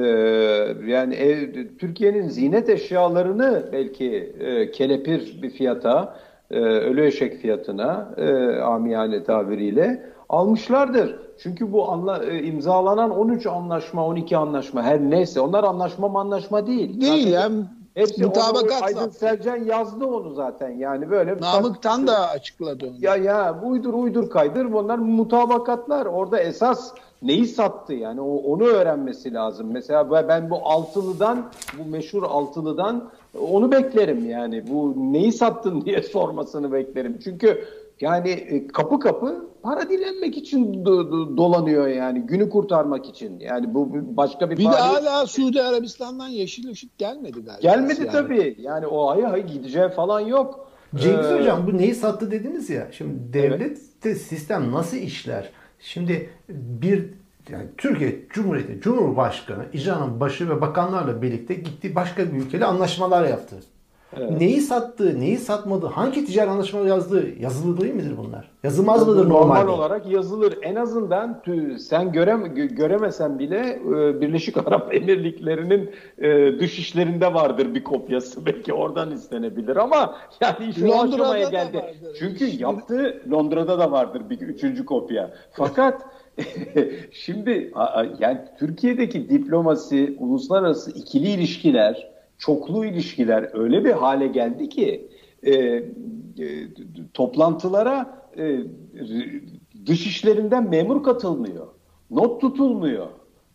[0.87, 6.15] yani ev, Türkiye'nin zinet eşyalarını belki e, kelepir bir fiyata,
[6.53, 11.15] e, ölü eşek fiyatına e, amiyane tabiriyle almışlardır.
[11.37, 17.01] Çünkü bu anla, e, imzalanan 13 anlaşma, 12 anlaşma her neyse onlar anlaşma anlaşma değil.
[17.01, 19.09] Değil Zaten- ya Hepsi Mutabakat onu, Aydın.
[19.09, 20.69] Selcan yazdı onu zaten.
[20.69, 22.95] Yani böyle Namık Tan da açıkladı onu.
[22.99, 26.05] ya ya uydur uydur kaydır bunlar mutabakatlar.
[26.05, 26.91] Orada esas
[27.23, 29.67] neyi sattı yani o, onu öğrenmesi lazım.
[29.71, 33.09] Mesela ben- bu altılıdan bu meşhur altılıdan
[33.41, 34.63] onu beklerim yani.
[34.67, 37.19] Bu neyi sattın diye sormasını beklerim.
[37.23, 37.63] Çünkü
[38.01, 43.39] yani e, kapı kapı para dilenmek için do- do- dolanıyor yani günü kurtarmak için.
[43.39, 47.59] Yani bu başka bir, Bir de faaliyet- hala Suudi Arabistan'dan yeşil ışık gelmedi galiba.
[47.61, 48.11] gelmedi Yani.
[48.11, 48.55] tabii.
[48.59, 50.67] Yani o ay ay gideceği falan yok.
[50.95, 52.87] Cengiz Ee, Hocam bu neyi sattı dediniz ya.
[52.91, 55.49] Şimdi devlette sistem nasıl işler?
[55.83, 57.09] Şimdi bir
[57.49, 63.55] yani Türkiye Cumhuriyeti Cumhurbaşkanı icranın başı ve bakanlarla birlikte gitti başka bir ülkeyle anlaşmalar yaptı.
[64.19, 64.39] Evet.
[64.41, 68.51] Neyi sattı, neyi satmadı, hangi ticari anlaşmalar yazdığı yazılı değil midir bunlar?
[68.63, 69.69] Yazılmaz mıdır Normal normalde?
[69.69, 70.57] olarak yazılır.
[70.61, 77.33] En azından tü- sen görem gö- göremesen bile e, Birleşik Arap Emirlikleri'nin e, dış işlerinde
[77.33, 78.45] vardır bir kopyası.
[78.45, 81.95] Belki oradan istenebilir ama yani o Londra'da aşamaya geldi.
[82.19, 85.31] Çünkü İş- yaptığı Londra'da da vardır bir üçüncü kopya.
[85.51, 86.01] Fakat
[87.11, 87.73] şimdi
[88.19, 95.09] yani Türkiye'deki diplomasi, uluslararası ikili ilişkiler, çoklu ilişkiler öyle bir hale geldi ki
[95.43, 95.83] e, e,
[97.13, 98.59] toplantılara e,
[99.85, 101.67] dış işlerinden memur katılmıyor.
[102.11, 103.07] Not tutulmuyor.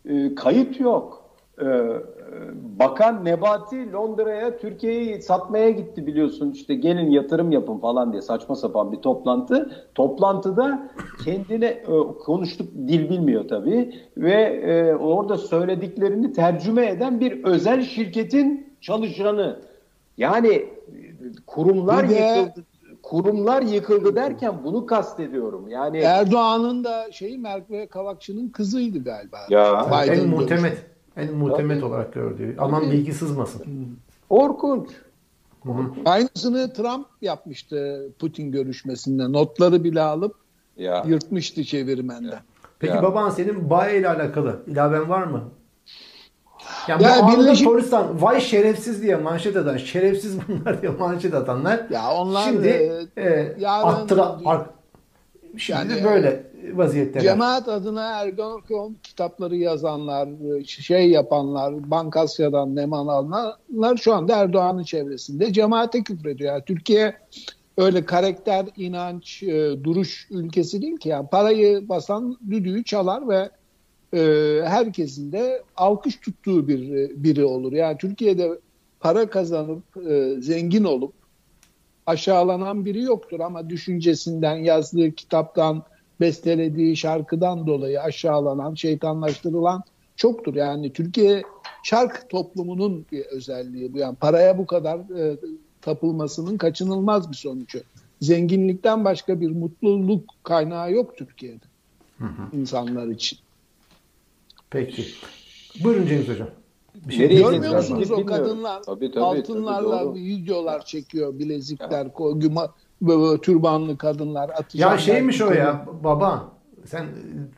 [0.05, 1.29] E, kayıt yok.
[1.61, 1.99] E, e,
[2.79, 8.91] Bakan Nebati Londra'ya Türkiye'yi satmaya gitti biliyorsun işte gelin yatırım yapın falan diye saçma sapan
[8.91, 9.87] bir toplantı.
[9.95, 10.91] Toplantıda
[11.25, 11.83] kendine e,
[12.25, 19.59] konuştuk dil bilmiyor tabii ve e, orada söylediklerini tercüme eden bir özel şirketin çalışanı.
[20.17, 20.69] Yani
[21.47, 22.65] kurumlar Bir de- yıkıldı.
[23.03, 25.67] Kurumlar yıkıldı derken bunu kastediyorum.
[25.69, 29.37] Yani Erdoğan'ın da şeyi Merve Kavakçı'nın kızıydı galiba.
[29.49, 29.87] Ya.
[29.87, 30.85] Biden en muhtemet,
[31.17, 32.55] en muhtemet olarak gördüğü.
[32.59, 33.63] Aman bilgi sızmasın.
[34.29, 34.89] korkunç.
[36.05, 39.31] Aynısını Trump yapmıştı Putin görüşmesinde.
[39.31, 40.35] Notları bile alıp
[40.77, 41.03] Ya.
[41.07, 42.39] yırtmıştı çevirmenden.
[42.79, 43.03] Peki Ya.
[43.03, 45.43] baban senin Baye ile alakalı ilaven var mı?
[46.89, 51.85] Ya, Ya bu Birleşik- polisten vay şerefsiz diye manşet atan, şerefsiz bunlar diye manşet atanlar.
[51.91, 52.67] Ya onlar, şimdi
[53.17, 54.65] e, e, yarın- attıra, ar-
[55.57, 57.23] şimdi Yani- böyle vaziyetteler.
[57.23, 60.29] Cemaat adına Ergenekon kitapları yazanlar,
[60.65, 66.53] şey yapanlar, Bankasya'dan neman alanlar şu anda Erdoğan'ın çevresinde cemaate küfrediyor.
[66.53, 67.13] Yani Türkiye
[67.77, 71.09] öyle karakter, inanç, e, duruş ülkesi değil ki.
[71.09, 73.49] Yani parayı basan düdüğü çalar ve
[74.13, 74.19] e,
[74.65, 77.73] herkesin de alkış tuttuğu bir e, biri olur.
[77.73, 78.59] Yani Türkiye'de
[78.99, 81.13] para kazanıp e, zengin olup
[82.05, 85.83] aşağılanan biri yoktur ama düşüncesinden, yazdığı kitaptan,
[86.19, 89.83] bestelediği şarkıdan dolayı aşağılanan, şeytanlaştırılan
[90.15, 90.55] çoktur.
[90.55, 91.43] Yani Türkiye
[91.83, 93.97] şark toplumunun bir özelliği bu.
[93.97, 95.37] Yani paraya bu kadar e,
[95.81, 97.79] tapılmasının kaçınılmaz bir sonucu.
[98.21, 101.65] Zenginlikten başka bir mutluluk kaynağı yok Türkiye'de
[102.53, 103.39] insanlar için.
[104.69, 105.05] Peki.
[105.83, 106.47] Buyurun Cengiz Hocam.
[106.95, 108.45] Bir şey Nereye Görmüyor musunuz o Bilmiyorum.
[108.45, 112.69] kadınlar Tabii, tabii, altınlarla tabii, videolar çekiyor, bilezikler, ko- güma-
[113.01, 114.91] böyle türbanlı kadınlar atacaklar.
[114.91, 116.51] Ya şeymiş o ya baba
[116.85, 117.05] sen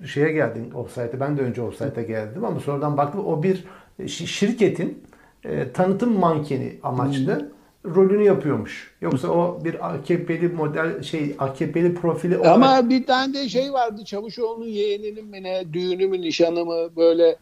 [0.06, 3.64] şeye geldin offsite'e ben de önce offsite'e geldim ama sonradan baktım o bir
[4.00, 5.04] şi- şirketin
[5.44, 7.52] e, tanıtım mankeni amaçlı
[7.86, 8.96] rolünü yapıyormuş.
[9.02, 14.06] Yoksa o bir AKP'li model şey AKP'li profili olarak Ama bir tane de şey vardı
[14.06, 17.38] Çavuşoğlu'nun yeğeninin mi ne düğünü mü nişanı mı böyle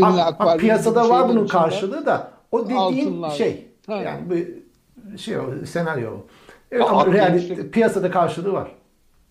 [0.00, 1.52] Ha, ha, akvaryum piyasada var bunun içinde.
[1.62, 3.30] karşılığı da o dediğin Altınlar.
[3.30, 3.66] şey.
[3.86, 3.96] Ha.
[3.96, 4.34] Yani bu
[5.18, 6.10] şey o senaryo.
[6.10, 6.26] o.
[6.72, 8.72] Evet, ama realite, piyasada karşılığı var.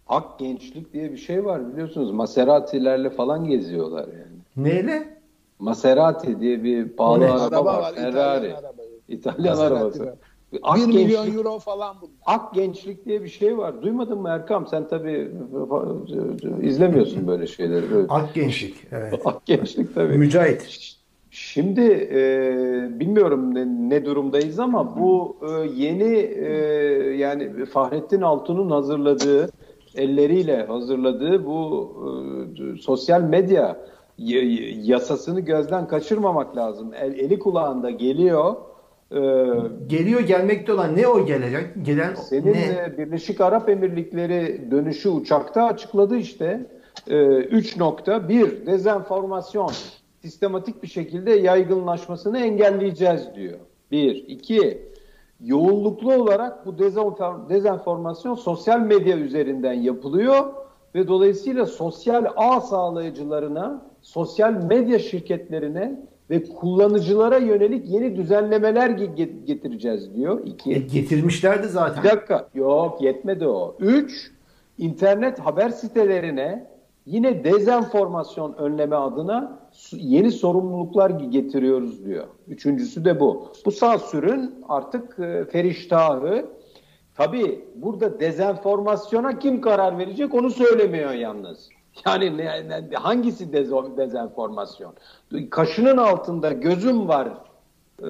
[0.08, 2.12] Ak gençlik diye bir şey var biliyorsunuz.
[2.12, 4.42] Maserati'lerle falan geziyorlar yani.
[4.68, 5.18] Neyle?
[5.60, 7.82] Maserati diye bir pahalı araba, Araba var.
[7.82, 8.46] var, Ferrari.
[8.48, 8.89] İtalyan arabası.
[9.08, 10.16] İtalyan Maserati arabası.
[10.64, 12.14] Ak 1 milyon gençlik, euro falan bunlar.
[12.26, 13.82] ak gençlik diye bir şey var.
[13.82, 14.68] Duymadın mı Erkam?
[14.68, 15.32] Sen tabii
[16.62, 17.91] izlemiyorsun böyle şeyleri.
[17.91, 18.08] Böyle.
[18.10, 18.76] Ak gençlik.
[18.91, 19.22] Evet.
[19.26, 20.18] Ak gençlik tabii.
[20.18, 20.97] Mücahit.
[21.30, 26.54] Şimdi e, bilmiyorum ne, ne durumdayız ama bu e, yeni e,
[27.18, 29.49] yani Fahrettin Altun'un hazırladığı
[29.95, 31.91] elleriyle hazırladığı bu
[32.58, 33.78] e, sosyal medya
[34.84, 36.93] yasasını gözden kaçırmamak lazım.
[36.93, 38.56] El, eli kulağında geliyor.
[39.12, 39.20] E,
[39.88, 41.66] Geliyor gelmekte olan ne o gelecek?
[41.82, 42.97] Gelen senin ne?
[42.97, 46.66] Birleşik Arap Emirlikleri dönüşü uçakta açıkladı işte.
[47.09, 48.30] E, nokta.
[48.30, 49.72] Bir, dezenformasyon.
[50.22, 53.59] Sistematik bir şekilde yaygınlaşmasını engelleyeceğiz diyor.
[53.91, 54.16] Bir.
[54.28, 54.82] iki
[55.43, 60.45] yoğunluklu olarak bu dezenfor- dezenformasyon sosyal medya üzerinden yapılıyor
[60.95, 65.99] ve dolayısıyla sosyal ağ sağlayıcılarına, sosyal medya şirketlerine
[66.30, 68.90] ve kullanıcılara yönelik yeni düzenlemeler
[69.46, 70.46] getireceğiz diyor.
[70.46, 70.72] İki.
[70.72, 72.04] E, getirmişlerdi zaten.
[72.04, 72.50] Bir dakika.
[72.54, 73.76] Yok yetmedi o.
[73.80, 74.32] Üç,
[74.78, 76.72] internet haber sitelerine
[77.06, 79.60] yine dezenformasyon önleme adına
[79.92, 82.28] yeni sorumluluklar getiriyoruz diyor.
[82.48, 83.48] Üçüncüsü de bu.
[83.66, 86.46] Bu sansürün artık e, feriştahı.
[87.16, 91.70] Tabii burada dezenformasyona kim karar verecek onu söylemiyor yalnız.
[92.06, 93.54] Yani ne, ne, hangisi
[93.98, 94.94] dezenformasyon?
[95.50, 97.28] Kaşının altında gözüm var
[98.00, 98.06] e,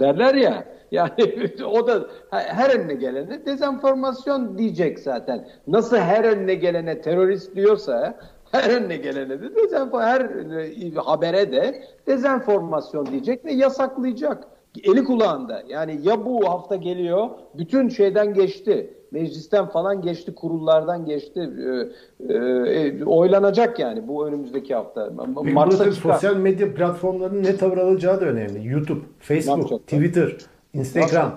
[0.00, 0.64] derler ya.
[0.90, 5.48] Yani o da her önüne gelene dezenformasyon diyecek zaten.
[5.66, 8.18] Nasıl her önüne gelene terörist diyorsa
[8.52, 14.44] her önüne gelene de dezenformasyon, her habere de dezenformasyon diyecek ve yasaklayacak.
[14.84, 15.62] Eli kulağında.
[15.68, 21.50] Yani ya bu hafta geliyor, bütün şeyden geçti meclisten falan geçti, kurullardan geçti.
[22.28, 25.10] E, e, oylanacak yani bu önümüzdeki hafta.
[25.52, 28.68] Mars'a sosyal medya platformlarının ne tavır alacağı da önemli.
[28.68, 30.36] YouTube, Facebook, Twitter,
[30.72, 31.34] Instagram.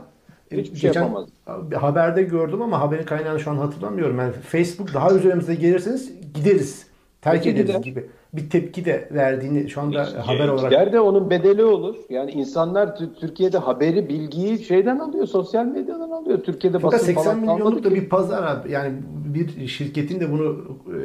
[0.51, 1.29] Hiçbir şey Geçen yapamaz.
[1.75, 4.19] haberde gördüm ama haberin kaynağını şu an hatırlamıyorum.
[4.19, 6.87] Yani Facebook daha üzerimize gelirseniz gideriz.
[7.21, 7.79] Terk Peki ederiz gider.
[7.79, 11.95] gibi bir tepki de verdiğini şu anda Hiç- haber olarak Gider de onun bedeli olur.
[12.09, 16.43] Yani insanlar Tü- Türkiye'de haberi, bilgiyi şeyden alıyor, sosyal medyadan alıyor.
[16.43, 17.95] Türkiye'de Fakat basın 80 falan milyonluk da ki.
[17.95, 18.71] bir pazar abi.
[18.71, 18.93] Yani
[19.33, 20.43] bir şirketin de bunu
[20.87, 20.99] e,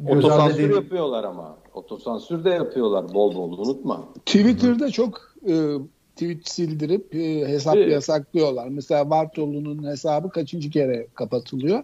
[0.00, 1.56] göz ardı Otosansür edebil- yapıyorlar ama.
[1.74, 4.04] Otosansür de yapıyorlar bol bol unutma.
[4.26, 5.54] Twitter'da çok e,
[6.16, 7.92] tweet sildirip e, hesap Evet.
[7.92, 8.68] yasaklıyorlar.
[8.68, 11.82] Mesela Bartolu'nun hesabı kaçıncı kere kapatılıyor.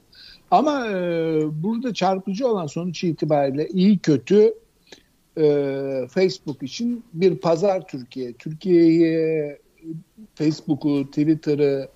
[0.50, 4.54] Ama e, burada çarpıcı olan sonuç itibariyle iyi kötü
[5.38, 8.32] e, Facebook için bir pazar Türkiye.
[8.32, 9.56] Türkiye'yi
[10.34, 11.88] Facebook'u, Twitter'ı,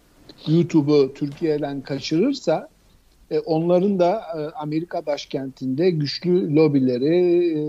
[0.47, 2.68] YouTube'u Türkiye'den kaçırırsa
[3.30, 7.16] e, onların da e, Amerika başkentinde güçlü lobileri,
[7.53, 7.61] e,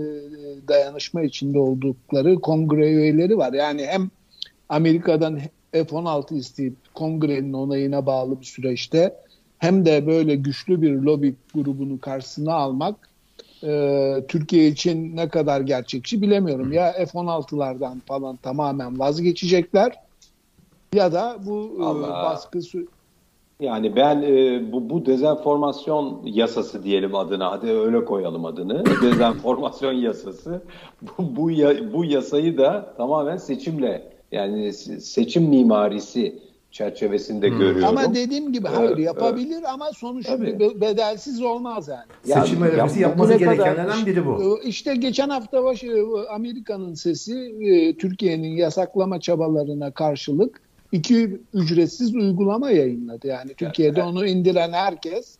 [0.68, 3.52] dayanışma içinde oldukları kongre üyeleri var.
[3.52, 4.10] Yani hem
[4.68, 5.40] Amerika'dan
[5.72, 9.14] F-16 isteyip kongrenin onayına bağlı bir süreçte
[9.58, 13.08] hem de böyle güçlü bir lobi grubunu karşısına almak
[13.64, 16.72] e, Türkiye için ne kadar gerçekçi bilemiyorum.
[16.72, 19.96] Ya F-16'lardan falan tamamen vazgeçecekler
[20.94, 22.22] ya da bu e, Allah.
[22.24, 22.86] baskı sü-
[23.60, 28.84] Yani ben e, bu, bu dezenformasyon yasası diyelim adına, hadi öyle koyalım adını.
[29.02, 30.62] dezenformasyon yasası.
[31.02, 37.84] Bu, bu, ya- bu yasayı da tamamen seçimle yani se- seçim mimarisi çerçevesinde görüyorum.
[37.84, 40.28] Ama dediğim gibi hayır yapabilir ama sonuç
[40.80, 42.04] bedelsiz olmaz yani.
[42.26, 44.58] Ya- seçim bugüne yapması gerekenlerden biri bu.
[44.64, 50.60] Ee, İşte geçen hafta başı e, Amerika'nın sesi e, Türkiye'nin yasaklama çabalarına karşılık
[50.92, 53.26] iki ücretsiz uygulama yayınladı.
[53.26, 55.34] Yani Türkiye'de onu indiren herkes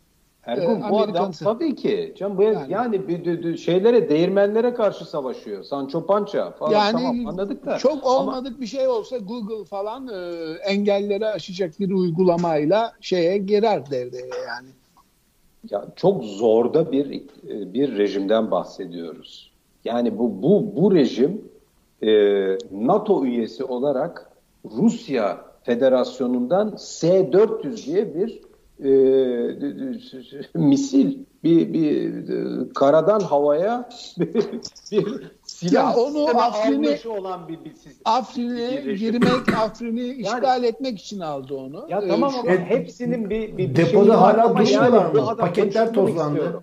[0.46, 2.14] Ergun Ee, bu adam tabii ki.
[2.18, 5.64] Can bu yani, Yani- bir, bir- bir şeylere, değirmenlere karşı savaşıyor.
[5.64, 7.78] Sancho Pança falan yani tamam anladık da.
[7.78, 13.90] çok Ama- olmadık bir şey olsa Google falan e, engelleri aşacak bir uygulamayla şeye girer
[13.90, 14.68] devreye yani.
[15.70, 17.12] Ya çok zorda bir
[17.48, 19.52] e, bir rejimden bahsediyoruz.
[19.84, 21.44] Yani bu bu bu rejim
[22.02, 22.08] e,
[22.72, 24.30] NATO üyesi olarak
[24.76, 28.40] Rusya Federasyonu'ndan S-400 diye bir
[28.84, 34.34] e, misil bir, bir e, karadan havaya bir,
[34.92, 37.72] bir silah Ya onu almış olan bir, bir.
[38.04, 41.86] Afrin'e girmek, Afrin'i işgal etmek için aldı onu.
[41.88, 45.36] Ya Ee, tamam şu ama an- hepsinin bir, bir, Depoda hala duruyorlar mı?
[45.36, 46.36] Paketler tozlandı.
[46.38, 46.62] istiyorum.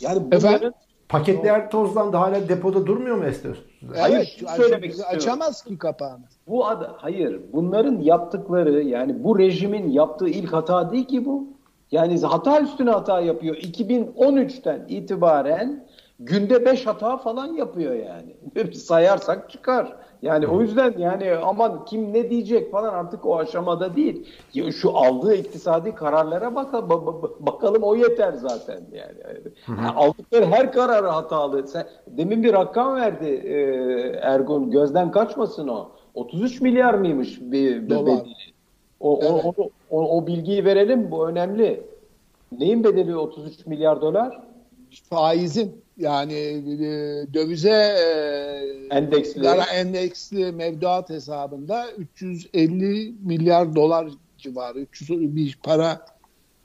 [0.00, 0.72] Yani bunların Efendim?
[1.08, 3.56] Paketler tozlandı hala depoda durmuyor mu Ester?
[3.96, 5.16] Hayır, Evet, şunu söylemek istiyorum.
[5.16, 6.24] açamaz ki kapağını.
[6.46, 11.44] Bu ad hayır bunların yaptıkları yani bu rejimin yaptığı ilk hata değil ki bu.
[11.92, 13.56] Yani hata üstüne hata yapıyor.
[13.56, 15.86] 2013'ten itibaren
[16.20, 18.74] günde 5 hata falan yapıyor yani.
[18.74, 19.96] Sayarsak çıkar.
[20.22, 24.26] Yani o yüzden yani aman kim ne diyecek falan artık o aşamada değil.
[24.54, 29.18] Ya Şu aldığı iktisadi kararlara bak ba- ba- bakalım o yeter zaten yani.
[29.68, 31.68] Yani aldıkları her kararı hatalı.
[31.68, 33.54] Sen, demin bir rakam verdi e,
[34.22, 35.90] Ergun gözden kaçmasın o.
[36.14, 38.22] 33 milyar mıymış bir, bir Dolar.
[39.00, 39.44] O, Evet.
[39.58, 41.80] o, o, o bilgiyi verelim bu önemli.
[42.58, 44.40] Neyin bedeli 33 milyar dolar?
[45.10, 46.84] faizin yani e,
[47.34, 49.46] dövize e, Endeksli.
[49.74, 56.00] endeksli mevduat hesabında 350 milyar dolar civarı 300 bir para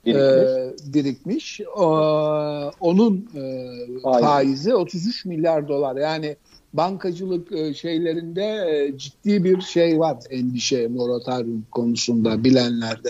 [0.06, 0.90] Birikmiş.
[0.90, 1.62] e, birikmiş.
[1.78, 4.22] O- onun e, Faizi.
[4.26, 5.96] faizi 33 milyar dolar.
[5.96, 6.36] Yani
[6.78, 13.10] bankacılık e, şeylerinde e, ciddi bir şey var endişe moratorium konusunda bilenlerde.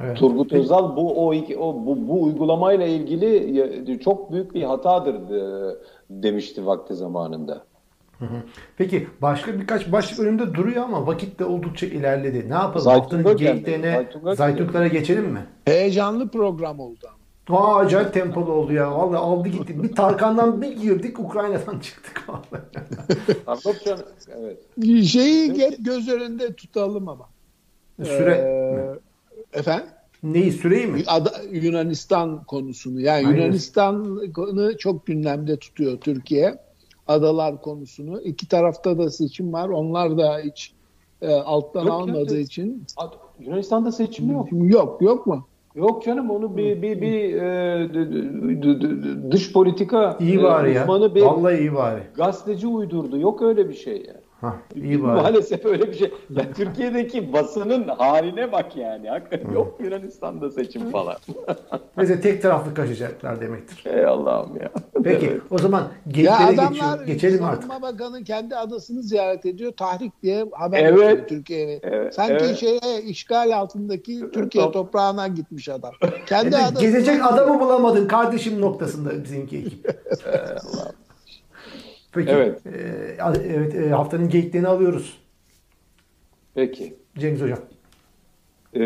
[0.00, 0.16] Evet.
[0.16, 5.76] Turgut Özal bu o, iki- o bu, bu uygulamayla ilgili çok büyük bir hatadır de-
[6.10, 7.64] demişti vakti zamanında.
[8.76, 12.44] Peki başka birkaç başlık önümde duruyor ama vakit de oldukça ilerledi.
[12.48, 12.80] Ne yapalım?
[12.80, 13.62] Zaytun Haftanın Bölgen mi?
[13.64, 15.46] geyiklerine, Zaytun Bölgen Zaytuklara geçelim mi?
[15.64, 17.23] Heyecanlı program oldu ama.
[17.48, 18.92] Aa acayip tempolu oldu ya.
[18.98, 19.82] Vallahi aldı gitti.
[19.82, 22.62] Bir Tarkan'dan bir girdik Ukrayna'dan çıktık vallahi.
[23.46, 24.04] Anladım canım.
[24.38, 24.58] Evet.
[25.04, 27.28] Şeyi hep göz önünde tutalım ama.
[28.04, 28.34] Süre
[29.54, 29.86] Ee, efendim?
[30.22, 31.02] neyi süreyi mi?
[31.06, 33.00] Ada- Yunanistan konusunu.
[33.00, 33.36] Yani Aynen.
[33.40, 36.58] Yunanistan'ı çok gündemde tutuyor Türkiye.
[37.06, 38.20] Adalar konusunu.
[38.20, 39.68] İki tarafta da seçim var.
[39.68, 40.72] Onlar da hiç
[41.22, 42.46] e, alttan Yok, almadığı yok.
[42.46, 42.84] için.
[42.96, 44.48] Ad- Yunanistan'da seçim yok.
[44.52, 45.46] Yok yok mu?
[45.74, 50.82] Yok canım onu bir bir bir e, dış politika İyi e, bari ya.
[50.82, 52.00] uzmanı bir Vallahi iyi bari.
[52.16, 53.18] gazeteci uydurdu.
[53.18, 54.14] Yok öyle bir şey ya.
[54.44, 55.22] Hah, iyi bari.
[55.22, 56.12] Maalesef öyle bir şey.
[56.30, 59.08] Ya Türkiye'deki basının haline bak yani.
[59.08, 61.16] Hakikaten yok Yunanistan'da seçim falan.
[61.96, 63.84] Neyse tek taraflı kaçacaklar demektir.
[63.86, 64.70] Ey Allah'ım ya.
[65.04, 65.40] Peki Evet.
[65.50, 65.82] o zaman
[66.16, 67.64] Ya adamlar geçiyor- geçelim artık.
[67.72, 69.72] Savunma Bakanı kendi adasını ziyaret ediyor.
[69.72, 71.00] Tahrik diye haber Evet.
[71.08, 71.80] yapıyor Türkiye'ye.
[71.82, 72.56] Evet, Sanki evet.
[72.56, 75.92] şeye işgal altındaki Türkiye Top- toprağına gitmiş adam.
[76.26, 80.00] Kendi Evet, adasını Gezecek adamı bulamadın kardeşim noktasında bizimki ekip.
[82.14, 82.30] Peki.
[82.30, 82.66] Evet.
[82.66, 85.18] e, evet e, haftanın geyiklerini alıyoruz.
[86.54, 86.94] Peki.
[87.18, 87.58] Cengiz Hocam.
[88.74, 88.80] Ee,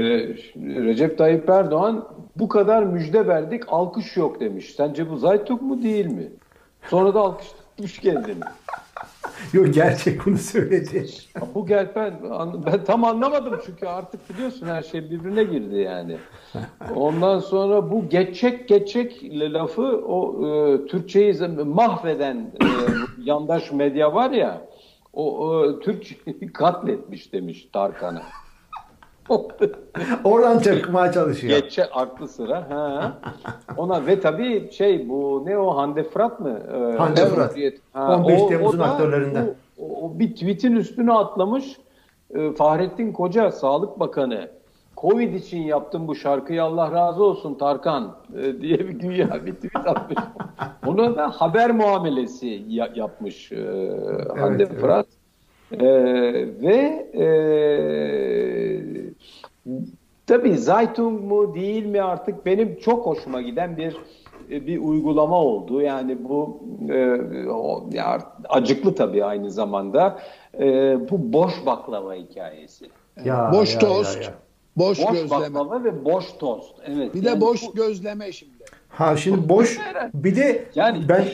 [0.57, 4.75] Recep Tayyip Erdoğan bu kadar müjde verdik alkış yok demiş.
[4.77, 6.27] Sence bu Zaytuk mu değil mi?
[6.89, 8.45] Sonra da alkış tutmuş kendini.
[9.53, 11.07] Yok gerçek bunu söyledi.
[11.55, 12.15] Bu gel ben,
[12.67, 16.17] ben tam anlamadım çünkü artık biliyorsun her şey birbirine girdi yani.
[16.95, 21.35] Ondan sonra bu geçecek geçecek lafı o e, Türkçeyi
[21.65, 22.67] mahveden e,
[23.23, 24.63] yandaş medya var ya
[25.13, 28.23] o, o Türkçeyi katletmiş demiş Tarkan'a.
[30.25, 31.59] Oradan çakmaya çalışıyor.
[31.63, 32.71] Geçe aklı sıra.
[32.71, 33.19] Ha.
[33.77, 36.61] Ona ve tabii şey bu ne o Hande Fırat mı?
[36.75, 37.55] Ee, Hande Fırat.
[37.93, 39.55] Ha, 15 o- Temmuz'un o aktörlerinden.
[39.79, 41.77] O, o bir tweetin üstüne atlamış.
[42.35, 44.49] Ee, Fahrettin Koca Sağlık Bakanı
[44.97, 49.87] Covid için yaptım bu şarkıyı Allah razı olsun Tarkan e, diye bir güya bir tweet
[49.89, 50.19] atmış.
[50.87, 53.57] Ona da haber muamelesi ya- yapmış e,
[54.39, 54.81] Hande evet.
[54.81, 55.07] Fırat.
[55.73, 55.79] E,
[56.63, 57.27] ve e,
[60.27, 63.97] tabii Zeitung mu değil mi artık benim çok hoşuma giden bir
[64.51, 65.81] bir uygulama oldu.
[65.83, 66.61] Yani bu
[66.91, 67.19] e,
[67.51, 70.19] o, ya acıklı tabii aynı zamanda.
[70.61, 70.65] E,
[71.11, 72.87] bu boş baklava hikayesi.
[73.25, 74.35] Ya, boş ya, tost, ya, ya.
[74.77, 75.31] boş, Boş gözleme.
[75.55, 76.77] baklava ve boş tost.
[76.87, 77.15] Evet.
[77.15, 78.53] Bir de yani boş bu- gözleme şimdi.
[78.89, 79.79] Ha şimdi boş
[80.15, 81.25] bir de Yani- ben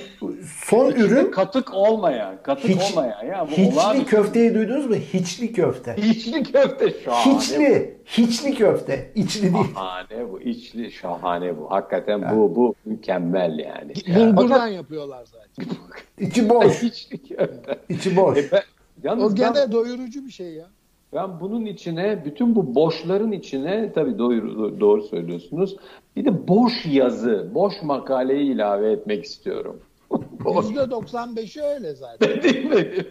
[0.65, 3.47] son ürün katık olmayan, katık hiç, olmayan ya.
[3.47, 4.95] Bu hiçli olağanüstü- köfteyi duydunuz mu?
[4.95, 5.97] Hiçli köfte.
[5.99, 7.35] Hiçli köfte şahane.
[7.39, 9.13] Hiçli, hiçli köfte.
[9.15, 9.65] İçli değil.
[9.75, 10.41] Şahane bu.
[10.41, 11.71] içli şahane bu.
[11.71, 13.93] Hakikaten bu bu mükemmel yani.
[14.17, 15.75] Bulgurdan yapıyorlar zaten.
[16.27, 16.83] İçi boş.
[16.83, 17.79] İçli köfte.
[17.89, 18.39] İçi boş.
[18.39, 18.63] E ben,
[19.03, 20.67] yalnız O ben- gene doyurucu bir şey ya.
[21.15, 25.77] Ben bunun içine, bütün bu boşların içine, tabii doğru, doğru söylüyorsunuz,
[26.17, 29.81] bir de boş yazı, boş makaleyi ilave etmek istiyorum.
[30.45, 32.43] Boş Yüzde 95'i öyle zaten.
[32.43, 32.89] değil mi?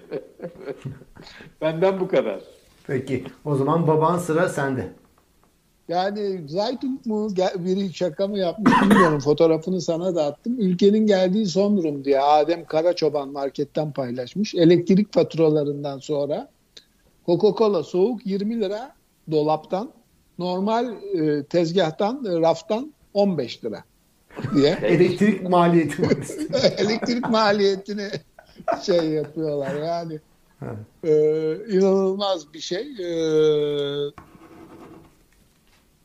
[1.62, 2.39] Benden bu kadar.
[2.88, 4.91] Peki o zaman baban sıra sende.
[5.88, 9.20] Yani Zaytung mu biri şaka mı yapmış bilmiyorum.
[9.20, 10.60] Fotoğrafını sana da attım.
[10.60, 14.56] Ülkenin geldiği son durum diye Adem Karaçoban marketten paylaşmış.
[14.56, 16.49] Elektrik faturalarından sonra
[17.26, 18.95] Coca-Cola soğuk 20 lira
[19.32, 19.91] dolaptan
[20.39, 23.84] normal e, tezgahtan e, raftan 15 lira
[24.55, 26.01] diye Elektrik maliyeti.
[26.78, 28.09] elektrik maliyetini
[28.82, 30.19] şey yapıyorlar yani
[31.03, 31.11] e,
[31.69, 32.82] inanılmaz bir şey.
[32.82, 33.07] E,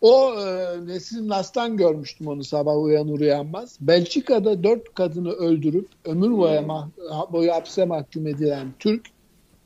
[0.00, 3.76] o e, Nesrin Nas'tan görmüştüm onu sabah uyanır uyanmaz.
[3.80, 9.06] Belçika'da dört kadını öldürüp ömür boyu, mah- boyu hapse mahkum edilen Türk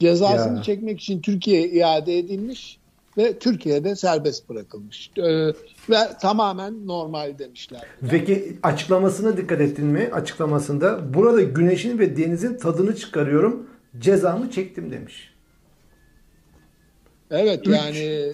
[0.02, 0.62] cezasını Ya.
[0.62, 2.78] çekmek için Türkiye'ye iade edilmiş
[3.18, 5.10] ve Türkiye'de serbest bırakılmış.
[5.16, 5.22] E,
[5.90, 7.80] ve tamamen normal demişler.
[8.10, 10.08] Peki açıklamasına dikkat ettin mi?
[10.12, 13.66] Açıklamasında burada güneşin ve denizin tadını çıkarıyorum.
[13.98, 15.34] Cezamı çektim demiş.
[17.30, 17.74] Evet Üç.
[17.76, 18.32] yani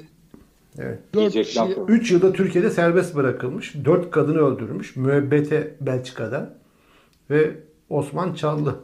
[0.78, 0.98] Evet.
[1.14, 1.90] dört Diyecek kişi, laf yok.
[1.90, 3.74] 3 yılda Türkiye'de serbest bırakılmış.
[3.84, 4.96] 4 kadını öldürmüş.
[4.96, 6.54] Müebbete Belçika'da.
[7.30, 7.50] Ve
[7.90, 8.76] Osman Çallı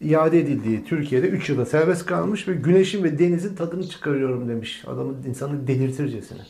[0.00, 4.84] iade edildiği Türkiye'de 3 yılda serbest kalmış ve güneşin ve denizin tadını çıkarıyorum demiş.
[4.86, 6.40] Adamı insanı delirtircesine.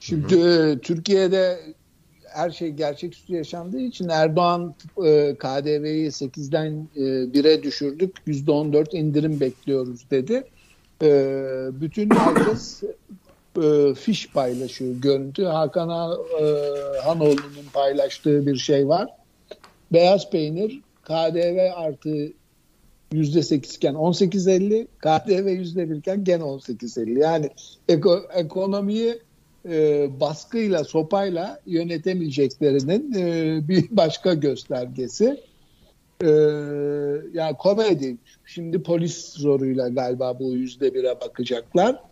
[0.00, 1.60] Şimdi e, Türkiye'de
[2.24, 4.74] her şey gerçeküstü yaşandığı için Erdoğan
[5.38, 8.16] KDV'yi 8'den e, 1'e düşürdük.
[8.26, 10.44] %14 indirim bekliyoruz dedi.
[11.02, 11.08] E,
[11.72, 12.82] bütün herkes
[13.62, 15.44] e, fiş paylaşıyor görüntü.
[15.44, 16.44] Hakan Ha- e,
[17.04, 19.08] Hanoğlu'nun paylaştığı bir şey var.
[19.92, 20.80] Beyaz peynir
[21.10, 22.32] KDV artı
[23.12, 27.18] %8 iken 18.50, KDV %1 iken gene 18.50.
[27.18, 27.50] Yani
[27.88, 29.18] eko, ekonomiyi
[29.68, 35.40] e, baskıyla, sopayla yönetemeyeceklerinin e, bir başka göstergesi.
[36.24, 36.30] E,
[37.32, 38.16] yani komedi.
[38.46, 42.02] Şimdi polis zoruyla galiba bu yüzde bire bakacaklar.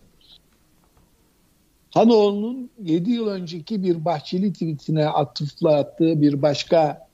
[1.90, 7.07] Hanoğlu'nun 7 yıl önceki bir Bahçeli tweetine atıfla attığı bir başka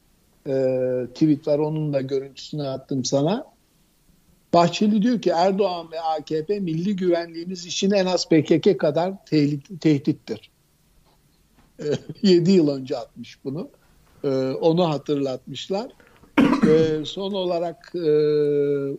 [0.46, 0.52] e,
[1.14, 1.58] tweet var.
[1.58, 3.54] Onun da görüntüsünü attım sana.
[4.54, 10.50] Bahçeli diyor ki Erdoğan ve AKP milli güvenliğimiz için en az PKK kadar tehdit, tehdittir.
[11.80, 11.84] E,
[12.28, 13.68] 7 yıl önce atmış bunu.
[14.24, 15.92] E, onu hatırlatmışlar.
[16.68, 18.08] E, son olarak e,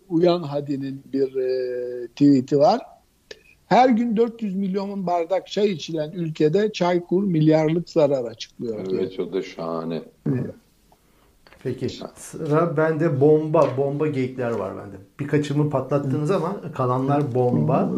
[0.09, 2.81] Uyan Hadi'nin bir e, tweet'i var.
[3.65, 8.87] Her gün 400 milyon bardak çay içilen ülkede Çaykur milyarlık zarar açıklıyor.
[8.93, 10.01] Evet o da şahane.
[11.65, 14.95] Peki sıra bende bomba bomba geyikler var bende.
[15.19, 17.89] Birkaçımı patlattınız ama kalanlar bomba.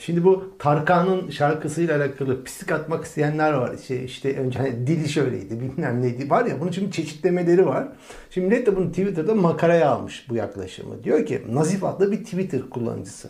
[0.00, 3.74] Şimdi bu Tarkan'ın şarkısıyla alakalı pislik atmak isteyenler var.
[3.74, 7.88] İşte, işte önce hani dili şöyleydi bilmem neydi var ya bunun şimdi çeşitlemeleri var.
[8.30, 11.04] Şimdi millet de bunu Twitter'da makaraya almış bu yaklaşımı.
[11.04, 13.28] Diyor ki Nazif adlı bir Twitter kullanıcısı.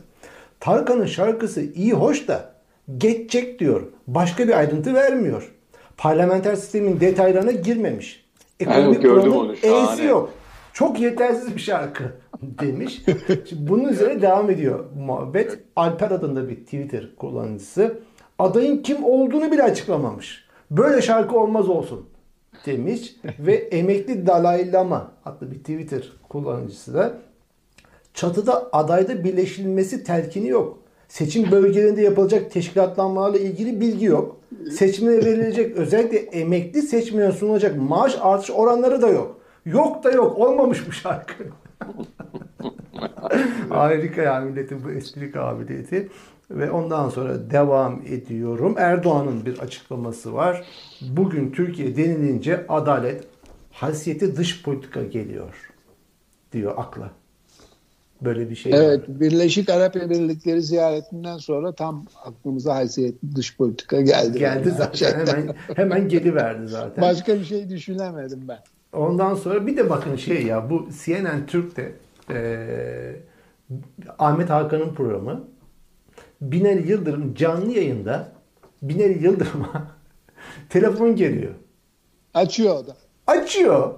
[0.60, 2.54] Tarkan'ın şarkısı iyi hoş da
[2.98, 3.82] geçecek diyor.
[4.06, 5.52] Başka bir ayrıntı vermiyor.
[5.96, 8.21] Parlamenter sistemin detaylarına girmemiş.
[8.62, 9.92] Ekonomik gördüm onu, şahane.
[9.92, 10.30] E'si yok.
[10.72, 12.04] Çok yetersiz bir şarkı
[12.42, 13.02] demiş.
[13.48, 15.58] Şimdi bunun üzerine devam ediyor muhabbet.
[15.76, 17.98] Alper adında bir Twitter kullanıcısı
[18.38, 20.44] adayın kim olduğunu bile açıklamamış.
[20.70, 22.06] Böyle şarkı olmaz olsun
[22.66, 27.18] demiş ve emekli Dalai Lama adlı bir Twitter kullanıcısı da
[28.14, 30.81] çatıda adayda birleşilmesi telkini yok.
[31.12, 34.36] Seçim bölgelerinde yapılacak teşkilatlanmalarla ilgili bilgi yok.
[34.70, 39.40] Seçmene verilecek özellikle emekli seçmene sunulacak maaş artış oranları da yok.
[39.64, 40.38] Yok da yok.
[40.38, 41.34] Olmamış bu şarkı.
[43.68, 46.08] Harika ya milletin bu espri kabiliyeti.
[46.50, 48.74] Ve ondan sonra devam ediyorum.
[48.78, 50.66] Erdoğan'ın bir açıklaması var.
[51.00, 53.24] Bugün Türkiye denilince adalet,
[53.72, 55.70] haysiyeti dış politika geliyor
[56.52, 57.21] diyor akla.
[58.24, 58.72] Böyle bir şey.
[58.74, 59.20] Evet, var.
[59.20, 64.38] Birleşik Arap Emirlikleri ziyaretinden sonra tam aklımıza haysiyetli dış politika geldi.
[64.38, 65.36] Geldi zaten Gerçekten.
[65.36, 67.02] hemen hemen geliverdi zaten.
[67.02, 68.58] Başka bir şey düşünemedim ben.
[68.92, 71.92] Ondan sonra bir de bakın şey ya bu CNN Türk'te
[72.30, 73.20] eee
[74.18, 75.44] Ahmet Hakan'ın programı
[76.40, 78.32] Binali Yıldırım canlı yayında
[78.82, 79.86] Binali Yıldırım'a
[80.68, 81.52] telefon geliyor.
[82.34, 82.96] Açıyor o da.
[83.26, 83.94] Açıyor.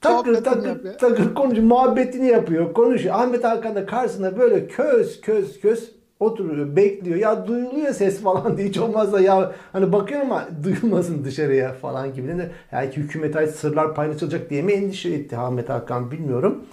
[0.00, 0.98] Takır takır yapıyor.
[0.98, 1.66] takır konuşuyor.
[1.68, 2.72] Muhabbetini yapıyor.
[2.72, 3.14] Konuşuyor.
[3.14, 6.76] Ahmet Hakan da karşısında böyle köz köz köz oturuyor.
[6.76, 7.16] Bekliyor.
[7.16, 8.68] Ya duyuluyor ses falan diye.
[8.68, 12.28] Hiç olmazsa ya hani bakıyor ama duyulmasın dışarıya falan gibi.
[12.28, 16.64] De, belki hükümete ait sırlar paylaşılacak diye mi endişe etti Ahmet Hakan bilmiyorum.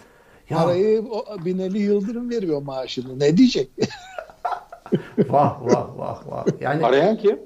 [0.49, 3.19] Ya Parayı o Binali Yıldırım veriyor maaşını.
[3.19, 3.69] Ne diyecek?
[5.30, 6.45] vah vah vah vah.
[6.61, 7.39] Yani Arayan kim?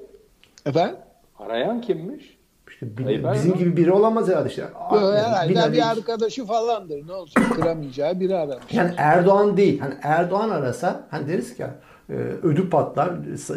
[0.66, 0.96] Efendim?
[1.38, 2.37] Arayan kimmiş?
[2.82, 3.56] İşte Hayır, ben bizim ya.
[3.58, 4.62] gibi biri olamaz herhalde işte.
[4.92, 7.06] Yo, Yani herhalde bir arkadaşı falandır.
[7.08, 8.64] Ne olsun kıramayacağı biri aramış.
[8.72, 9.80] Yani Erdoğan değil.
[9.80, 11.64] Hani Erdoğan arasa hani deriz ki
[12.10, 12.12] e,
[12.42, 13.10] ödü patlar.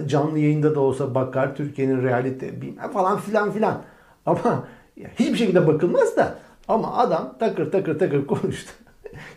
[0.07, 2.53] Canlı yayında da olsa bakar Türkiye'nin realite
[2.93, 3.82] falan filan filan.
[4.26, 4.63] Ama
[4.97, 6.36] ya hiçbir şekilde bakılmaz da
[6.67, 8.72] ama adam takır takır takır konuştu.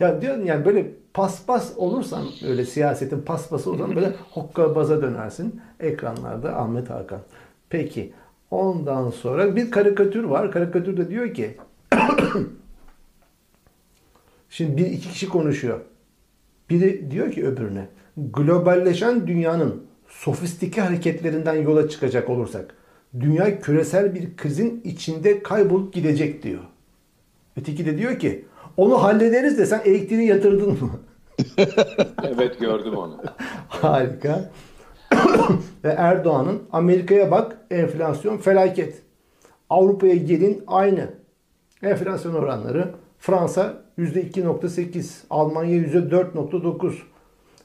[0.01, 5.61] ya diyorum yani böyle paspas olursan öyle siyasetin paspası olursan böyle hokkabaza dönersin.
[5.81, 7.19] Ekranlarda Ahmet Hakan.
[7.71, 8.13] Peki
[8.55, 10.53] ondan sonra bir karikatür var.
[10.53, 11.57] Karikatürde diyor ki
[14.51, 15.81] Şimdi bir iki kişi konuşuyor.
[16.71, 22.75] Biri diyor ki öbürüne globalleşen dünyanın sofistike hareketlerinden yola çıkacak olursak
[23.21, 26.61] dünya küresel bir krizin içinde kaybolup gidecek diyor.
[27.57, 28.45] Öteki de diyor ki
[28.77, 30.91] onu hallederiz de sen elektriği yatırdın mı?
[32.23, 33.17] Evet gördüm onu.
[33.69, 34.51] Harika.
[35.85, 39.03] Ve Erdoğan'ın Amerika'ya bak enflasyon felaket.
[39.71, 41.09] Avrupa'ya gelin aynı.
[41.83, 46.93] Enflasyon oranları Fransa %2.8, Almanya %4.9,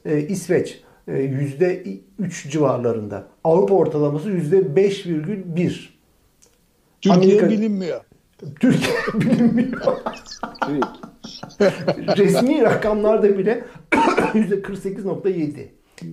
[0.04, 3.26] e, İsveç e, %3 civarlarında.
[3.44, 5.88] Avrupa ortalaması %5,1.
[7.00, 8.00] Türkiye Amerika- bilinmiyor.
[8.60, 9.80] Türkiye bilinmiyor.
[12.16, 15.66] Resmi rakamlarda bile %48.7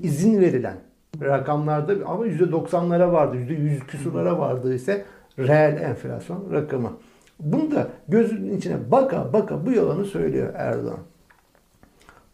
[0.04, 0.78] izin verilen
[1.22, 5.06] rakamlarda ama %90'lara vardı, %100 küsurlara vardı ise
[5.40, 6.92] reel enflasyon rakamı.
[7.40, 11.00] Bunu da gözünün içine baka baka bu yalanı söylüyor Erdoğan.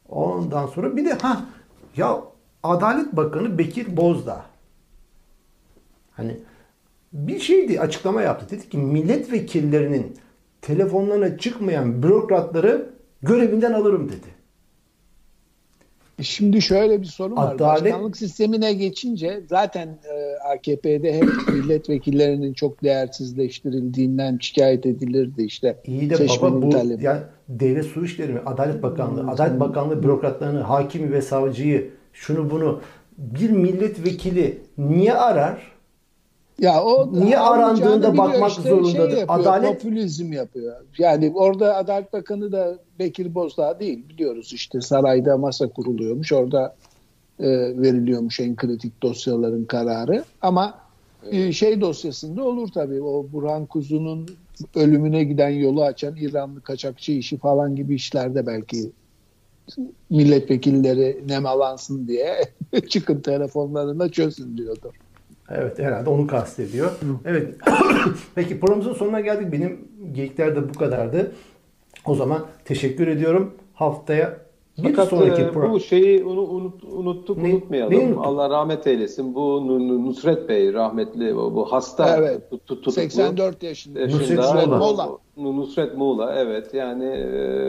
[0.09, 1.45] Ondan sonra bir de ha
[1.97, 2.19] ya
[2.63, 4.45] Adalet Bakanı Bekir Bozdağ
[6.11, 6.39] hani
[7.13, 8.45] bir şeydi açıklama yaptı.
[8.49, 10.17] Dedi ki milletvekillerinin
[10.61, 12.89] telefonlarına çıkmayan bürokratları
[13.21, 14.43] görevinden alırım dedi.
[16.22, 17.55] Şimdi şöyle bir sorun var.
[17.55, 25.78] Adalet- Başkanlık sistemine geçince zaten e, AKP'de hep milletvekillerinin çok değersizleştirildiğinden şikayet edilirdi işte.
[25.86, 27.03] İyi de baba bu talebi.
[27.03, 28.39] yani devlet su işleri mi?
[28.45, 29.30] Adalet Bakanlığı, Hmm.
[29.30, 32.82] Adalet Bakanlığı bürokratlarını, hakimi ve savcıyı, şunu bunu
[33.18, 35.72] bir milletvekili niye arar?
[36.64, 39.18] Ya o Niye arandığında bakmak zorundadır?
[39.18, 40.76] yapıyor, Adalet- popülizm yapıyor.
[40.97, 46.76] Yani orada Adalet Bakanı da Bekir Bozdağ değil biliyoruz işte sarayda masa kuruluyormuş orada
[47.39, 47.47] e,
[47.82, 50.80] veriliyormuş en kritik dosyaların kararı ama
[51.32, 54.28] e, şey dosyasında olur tabii o Burhan Kuzu'nun
[54.76, 58.91] ölümüne giden yolu açan İranlı kaçakçı işi falan gibi işlerde belki
[60.09, 62.41] milletvekilleri nemalansın diye
[62.89, 64.93] çıkın telefonlarına çözün diyordur.
[65.50, 66.91] Evet herhalde onu kastediyor.
[67.26, 67.56] Evet.
[68.36, 69.52] Peki programımızın sonuna geldik.
[69.52, 71.32] Benim geyikler de bu kadardı.
[72.06, 73.54] O zaman teşekkür ediyorum.
[73.74, 74.38] Haftaya
[74.78, 75.74] bir Fakat sonraki e, program.
[75.74, 77.93] bu şeyi unu- unut, unuttuk Ne- unutmayalım.
[77.97, 78.26] unuttuk?
[78.26, 79.36] Allah rahmet eylesin.
[79.36, 82.49] Bu Nu- Nu- Nusret Bey rahmetli bu, bu hasta Evet.
[82.49, 82.91] tut- tutuklu.
[82.91, 83.99] 84 yaşında.
[83.99, 84.41] yaşında.
[84.41, 84.78] Nusret Muğla.
[84.78, 85.09] Muğla.
[85.38, 87.65] Nu- Nusret Muğla evet yani e,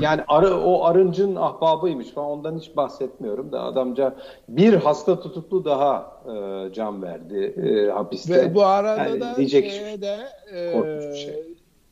[0.00, 4.14] yani arı, o arıncın ahbabıymış falan ondan hiç bahsetmiyorum da adamca
[4.48, 8.34] bir hasta tutuklu daha e, can verdi e, hapiste.
[8.34, 10.16] Ve bu arada Yani da diyecek şeye de
[10.54, 11.34] e, korkunç bir şey.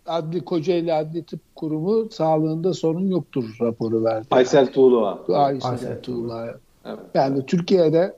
[0.07, 4.27] Adli Kocaeli Adli Tıp Kurumu sağlığında sorun yoktur raporu verdi.
[4.31, 5.25] Aysel Tuğlu'a.
[5.29, 6.55] Aysel Aysel Tuğla'ya.
[6.85, 6.99] Evet.
[7.15, 8.17] Yani Türkiye'de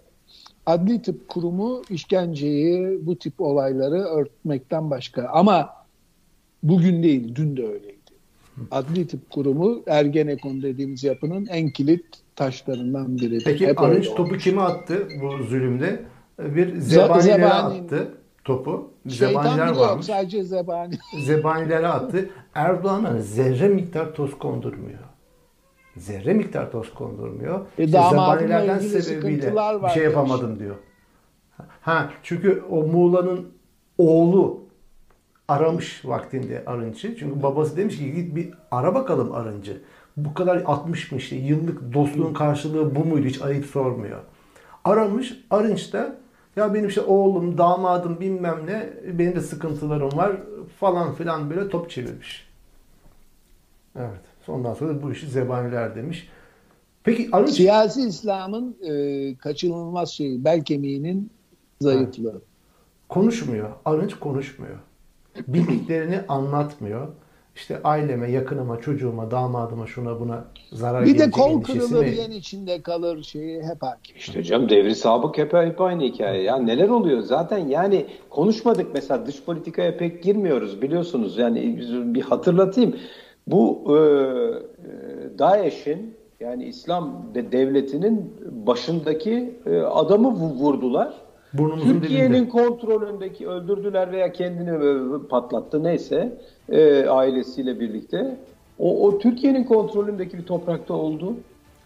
[0.66, 5.28] Adli Tıp Kurumu işkenceyi, bu tip olayları örtmekten başka.
[5.32, 5.70] Ama
[6.62, 7.98] bugün değil, dün de öyleydi.
[8.70, 12.04] Adli Tıp Kurumu Ergenekon dediğimiz yapının en kilit
[12.36, 13.38] taşlarından biri.
[13.44, 16.02] Peki Hep Arınç topu kime attı bu zulümde?
[16.38, 17.52] Bir zebanilere zebani.
[17.52, 18.08] attı
[18.48, 18.90] topu.
[19.08, 20.06] Şeytan Zebaniler bile yok, varmış.
[20.06, 20.94] sadece zebani.
[21.24, 22.30] Zebanilere attı.
[22.54, 24.98] Erdoğan'a zerre miktar toz kondurmuyor.
[25.96, 27.60] Zerre miktar toz kondurmuyor.
[27.78, 30.14] E, İşte damadımla zebanilerden ilgili sebebiyle sıkıntılar bir şey demiş.
[30.16, 30.74] yapamadım diyor.
[31.80, 33.48] Ha çünkü o Muğla'nın
[33.98, 34.60] oğlu
[35.48, 37.16] aramış vaktinde Arınç'ı.
[37.16, 39.80] Çünkü babası demiş ki git bir ara bakalım Arınç'ı.
[40.16, 44.18] Bu kadar 60 mı işte yıllık dostluğun karşılığı bu muydu hiç ayıp sormuyor.
[44.84, 46.16] Aramış Arınç da
[46.58, 50.36] ya benim işte oğlum, damadım bilmem ne benim de sıkıntılarım var
[50.80, 52.48] falan filan böyle top çevirmiş.
[53.96, 54.20] Evet.
[54.48, 56.28] Ondan sonra bu işi zebaniler demiş.
[57.04, 61.30] Peki Arınç Siyasi İslam'ın e, kaçınılmaz şeyi, bel kemiğinin
[61.80, 62.42] zayıflığı.
[63.08, 63.70] konuşmuyor.
[63.84, 64.78] Arınç konuşmuyor.
[65.48, 67.08] Bildiklerini anlatmıyor.
[67.58, 72.16] İşte aileme, yakınıma, çocuğuma, damadıma, şuna buna zarar Bir de kol kırılır, mi?
[72.16, 74.16] yen içinde kalır şeyi hep hakim.
[74.16, 76.42] İşte canım devri sabık hep, hep aynı hikaye.
[76.42, 81.38] Ya neler oluyor zaten yani konuşmadık mesela dış politikaya pek girmiyoruz biliyorsunuz.
[81.38, 81.78] Yani
[82.14, 82.96] bir hatırlatayım.
[83.46, 88.34] Bu e, e, DAEŞ'in yani İslam de- devletinin
[88.66, 91.14] başındaki e, adamı vu- vurdular.
[91.52, 96.32] Burnumuzun Türkiye'nin kontrolündeki öldürdüler veya kendini patlattı neyse
[96.68, 98.36] e, ailesiyle birlikte.
[98.78, 101.34] O, o Türkiye'nin kontrolündeki bir toprakta oldu.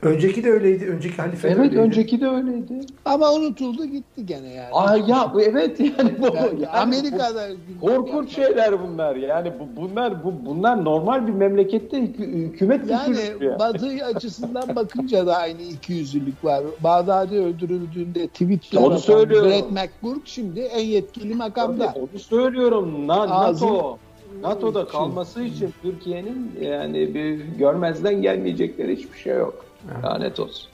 [0.03, 0.87] Önceki de öyleydi.
[0.87, 1.81] Önceki halife de Evet öyleydi.
[1.81, 2.81] önceki de öyleydi.
[3.05, 4.69] Ama unutuldu gitti gene yani.
[4.73, 7.49] Aa ya bu evet yani bu Yani yani Amerika'da
[7.83, 9.17] bu korkunç şeyler bunlar.
[9.17, 13.59] Yani bu bunlar bu bunlar normal bir memlekette hükü- hükümet yani kültürü ya.
[13.59, 16.63] Batı açısından bakınca da aynı ikiyüzlülük var.
[16.81, 19.51] Bağdadi öldürüldüğünde tweetler Onu söylüyorum.
[19.51, 21.95] Brett McGurk şimdi en yetkili makamda.
[21.97, 23.07] Onu söylüyorum.
[23.09, 23.99] Na, Ağzı- NATO
[24.43, 29.65] NATO'da kalması için Türkiye'nin yani bir görmezden gelmeyecekleri hiçbir şey yok.
[30.03, 30.69] Lanet olsun.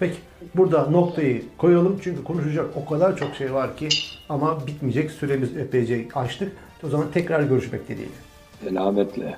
[0.00, 0.16] Peki
[0.54, 3.88] burada noktayı koyalım çünkü konuşacak o kadar çok şey var ki
[4.28, 6.52] ama bitmeyecek süremiz epeyce açtık.
[6.86, 8.14] O zaman tekrar görüşmek dileğiyle.
[8.64, 9.36] Selametle.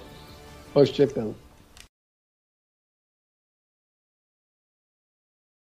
[0.74, 1.34] Hoşçakalın.